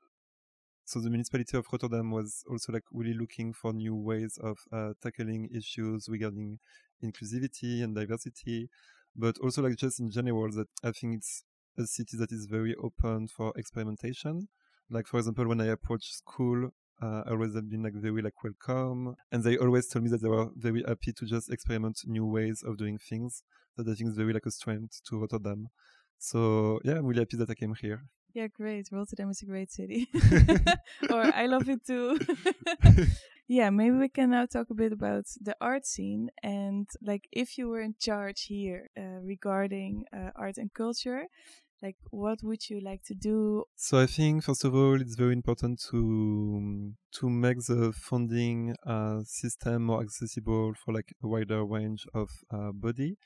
so 0.91 1.01
the 1.01 1.11
municipality 1.11 1.57
of 1.57 1.67
Rotterdam 1.73 2.11
was 2.11 2.43
also 2.51 2.73
like 2.73 2.83
really 2.91 3.15
looking 3.15 3.53
for 3.53 3.73
new 3.73 3.95
ways 3.95 4.39
of 4.43 4.59
uh, 4.73 4.93
tackling 5.03 5.49
issues 5.55 6.09
regarding 6.09 6.59
inclusivity 7.03 7.85
and 7.85 7.95
diversity 7.95 8.69
but 9.17 9.39
also 9.39 9.63
like 9.63 9.77
just 9.77 10.01
in 10.01 10.11
general 10.11 10.51
that 10.53 10.69
I 10.83 10.93
think 10.93 11.19
it's 11.19 11.45
a 11.79 11.87
city 11.87 12.17
that 12.17 12.33
is 12.33 12.47
very 12.47 12.75
open 12.77 13.29
for 13.29 13.53
experimentation. 13.57 14.49
Like 14.91 15.07
for 15.07 15.19
example, 15.19 15.47
when 15.47 15.61
I 15.61 15.67
approached 15.67 16.13
school, 16.15 16.71
uh, 17.03 17.23
I 17.27 17.31
always 17.31 17.55
have 17.55 17.71
been 17.71 17.83
like 17.83 17.95
very 17.95 18.23
like 18.23 18.43
welcome, 18.43 19.15
and 19.33 19.43
they 19.45 19.57
always 19.57 19.89
told 19.89 20.05
me 20.05 20.11
that 20.11 20.23
they 20.23 20.29
were 20.29 20.49
very 20.57 20.83
happy 20.87 21.13
to 21.13 21.25
just 21.25 21.51
experiment 21.51 22.01
new 22.07 22.27
ways 22.27 22.63
of 22.67 22.77
doing 22.77 22.99
things. 22.99 23.43
That 23.77 23.89
I 23.89 23.95
think 23.95 24.11
is 24.11 24.17
very 24.17 24.33
like 24.33 24.47
a 24.47 24.51
strength 24.51 25.01
to 25.09 25.21
Rotterdam. 25.21 25.69
So 26.19 26.81
yeah, 26.85 26.95
I'm 26.95 27.07
really 27.07 27.21
happy 27.21 27.37
that 27.39 27.51
I 27.51 27.55
came 27.55 27.75
here. 27.81 28.03
Yeah, 28.33 28.47
great. 28.47 28.89
Rotterdam 28.93 29.31
is 29.31 29.43
a 29.43 29.47
great 29.47 29.71
city. 29.73 30.09
or 31.11 31.23
I 31.23 31.47
love 31.47 31.69
it 31.69 31.85
too. 31.85 32.19
yeah, 33.49 33.71
maybe 33.71 33.97
we 33.97 34.09
can 34.09 34.31
now 34.31 34.47
talk 34.47 34.71
a 34.71 34.75
bit 34.75 34.93
about 34.93 35.25
the 35.41 35.57
art 35.61 35.87
scene 35.87 36.31
and 36.43 36.89
like 37.03 37.29
if 37.33 37.59
you 37.59 37.69
were 37.69 37.81
in 37.81 37.95
charge 37.99 38.43
here 38.43 38.89
uh, 38.97 39.21
regarding 39.23 40.05
uh, 40.17 40.31
art 40.37 40.59
and 40.59 40.73
culture, 40.73 41.27
like 41.83 41.97
what 42.11 42.41
would 42.43 42.69
you 42.69 42.81
like 42.81 43.03
to 43.05 43.15
do? 43.15 43.65
So 43.77 43.99
I 43.99 44.07
think 44.07 44.45
first 44.45 44.65
of 44.65 44.75
all, 44.75 45.01
it's 45.01 45.17
very 45.17 45.33
important 45.33 45.81
to 45.91 46.93
to 47.19 47.29
make 47.29 47.59
the 47.67 47.93
funding 47.93 48.77
uh, 48.87 49.23
system 49.25 49.85
more 49.85 50.03
accessible 50.03 50.75
for 50.75 50.95
like 50.95 51.13
a 51.23 51.27
wider 51.27 51.65
range 51.65 52.07
of 52.15 52.31
uh, 52.51 52.71
body. 52.73 53.17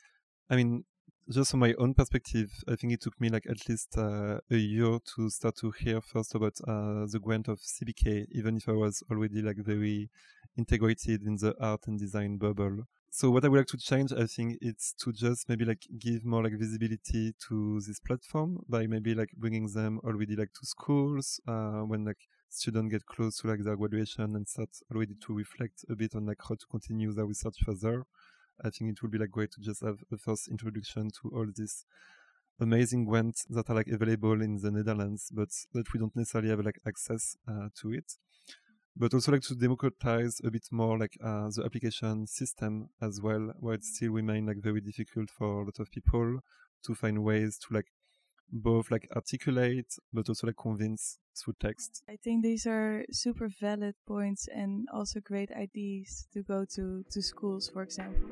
I 0.50 0.56
mean, 0.56 0.84
just 1.30 1.50
from 1.50 1.60
my 1.60 1.74
own 1.78 1.94
perspective, 1.94 2.50
I 2.68 2.76
think 2.76 2.92
it 2.92 3.00
took 3.00 3.18
me 3.20 3.30
like 3.30 3.46
at 3.48 3.68
least 3.68 3.96
uh, 3.96 4.38
a 4.50 4.56
year 4.56 4.98
to 5.16 5.30
start 5.30 5.56
to 5.56 5.70
hear 5.70 6.00
first 6.00 6.34
about 6.34 6.54
uh, 6.66 7.06
the 7.06 7.20
grant 7.22 7.48
of 7.48 7.60
CBK, 7.60 8.26
even 8.32 8.56
if 8.56 8.68
I 8.68 8.72
was 8.72 9.02
already 9.10 9.40
like 9.40 9.56
very 9.58 10.10
integrated 10.56 11.22
in 11.22 11.36
the 11.36 11.54
art 11.60 11.86
and 11.86 11.98
design 11.98 12.36
bubble. 12.36 12.84
So 13.10 13.30
what 13.30 13.44
I 13.44 13.48
would 13.48 13.58
like 13.58 13.68
to 13.68 13.78
change, 13.78 14.12
I 14.12 14.26
think, 14.26 14.58
it's 14.60 14.92
to 15.04 15.12
just 15.12 15.48
maybe 15.48 15.64
like 15.64 15.86
give 15.98 16.24
more 16.24 16.42
like 16.42 16.58
visibility 16.58 17.32
to 17.48 17.80
this 17.80 18.00
platform 18.00 18.58
by 18.68 18.86
maybe 18.86 19.14
like 19.14 19.30
bringing 19.36 19.68
them 19.72 20.00
already 20.04 20.34
like 20.34 20.52
to 20.52 20.66
schools 20.66 21.40
uh, 21.46 21.82
when 21.82 22.04
like 22.04 22.18
students 22.48 22.90
get 22.90 23.06
close 23.06 23.38
to 23.38 23.48
like 23.48 23.60
their 23.62 23.76
graduation 23.76 24.36
and 24.36 24.48
start 24.48 24.70
already 24.92 25.14
to 25.26 25.32
reflect 25.32 25.84
a 25.88 25.94
bit 25.94 26.14
on 26.14 26.26
like 26.26 26.38
how 26.48 26.54
to 26.54 26.66
continue 26.70 27.12
their 27.12 27.26
research 27.26 27.56
further. 27.64 28.04
I 28.62 28.70
think 28.70 28.92
it 28.92 29.02
would 29.02 29.10
be 29.10 29.18
like 29.18 29.30
great 29.30 29.52
to 29.52 29.60
just 29.60 29.82
have 29.82 29.98
a 30.12 30.16
first 30.16 30.48
introduction 30.48 31.10
to 31.22 31.30
all 31.34 31.46
these 31.54 31.84
amazing 32.60 33.04
grants 33.04 33.44
that 33.50 33.68
are 33.68 33.76
like 33.76 33.88
available 33.88 34.40
in 34.40 34.58
the 34.60 34.70
Netherlands, 34.70 35.30
but 35.32 35.48
that 35.72 35.92
we 35.92 36.00
don't 36.00 36.14
necessarily 36.14 36.50
have 36.50 36.60
like 36.64 36.80
access 36.86 37.36
uh, 37.48 37.68
to 37.80 37.92
it. 37.92 38.12
But 38.96 39.12
also 39.12 39.32
like 39.32 39.42
to 39.42 39.56
democratize 39.56 40.40
a 40.44 40.50
bit 40.50 40.68
more 40.70 40.96
like 40.98 41.16
uh, 41.22 41.48
the 41.54 41.64
application 41.64 42.28
system 42.28 42.90
as 43.02 43.20
well, 43.20 43.52
where 43.58 43.74
it 43.74 43.84
still 43.84 44.12
remain 44.12 44.46
like 44.46 44.58
very 44.62 44.80
difficult 44.80 45.30
for 45.30 45.62
a 45.62 45.64
lot 45.64 45.80
of 45.80 45.90
people 45.90 46.38
to 46.84 46.94
find 46.94 47.24
ways 47.24 47.58
to 47.58 47.74
like 47.74 47.88
both 48.52 48.90
like 48.90 49.08
articulate 49.16 49.96
but 50.12 50.28
also 50.28 50.46
like 50.46 50.56
convince 50.56 51.18
through 51.36 51.54
text. 51.60 52.02
I 52.08 52.16
think 52.16 52.42
these 52.42 52.66
are 52.66 53.04
super 53.10 53.48
valid 53.60 53.94
points 54.06 54.48
and 54.54 54.88
also 54.92 55.20
great 55.20 55.50
ideas 55.52 56.26
to 56.32 56.42
go 56.42 56.64
to 56.76 57.04
to 57.10 57.22
schools, 57.22 57.68
for 57.68 57.82
example. 57.82 58.30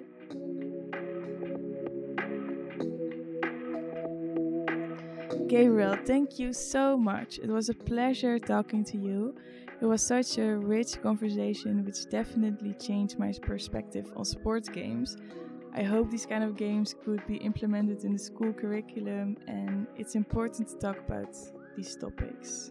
Gabriel, 5.49 5.97
thank 6.07 6.39
you 6.39 6.53
so 6.55 6.97
much. 6.97 7.39
It 7.39 7.51
was 7.51 7.69
a 7.69 7.75
pleasure 7.75 8.39
talking 8.39 8.85
to 8.85 8.97
you. 8.97 9.35
It 9.83 9.87
was 9.87 10.01
such 10.01 10.39
a 10.39 10.57
rich 10.57 11.03
conversation, 11.03 11.85
which 11.85 12.09
definitely 12.09 12.73
changed 12.75 13.19
my 13.19 13.33
perspective 13.43 14.11
on 14.17 14.25
sports 14.25 14.69
games. 14.69 15.19
I 15.75 15.83
hope 15.83 16.11
these 16.11 16.25
kind 16.25 16.45
of 16.45 16.57
games 16.57 16.95
could 17.05 17.27
be 17.27 17.37
implemented 17.37 18.05
in 18.05 18.13
the 18.13 18.19
school 18.19 18.53
curriculum, 18.53 19.37
and 19.47 19.87
it's 19.97 20.15
important 20.15 20.69
to 20.69 20.79
talk 20.79 20.99
about 21.07 21.37
these 21.77 21.97
topics. 21.97 22.71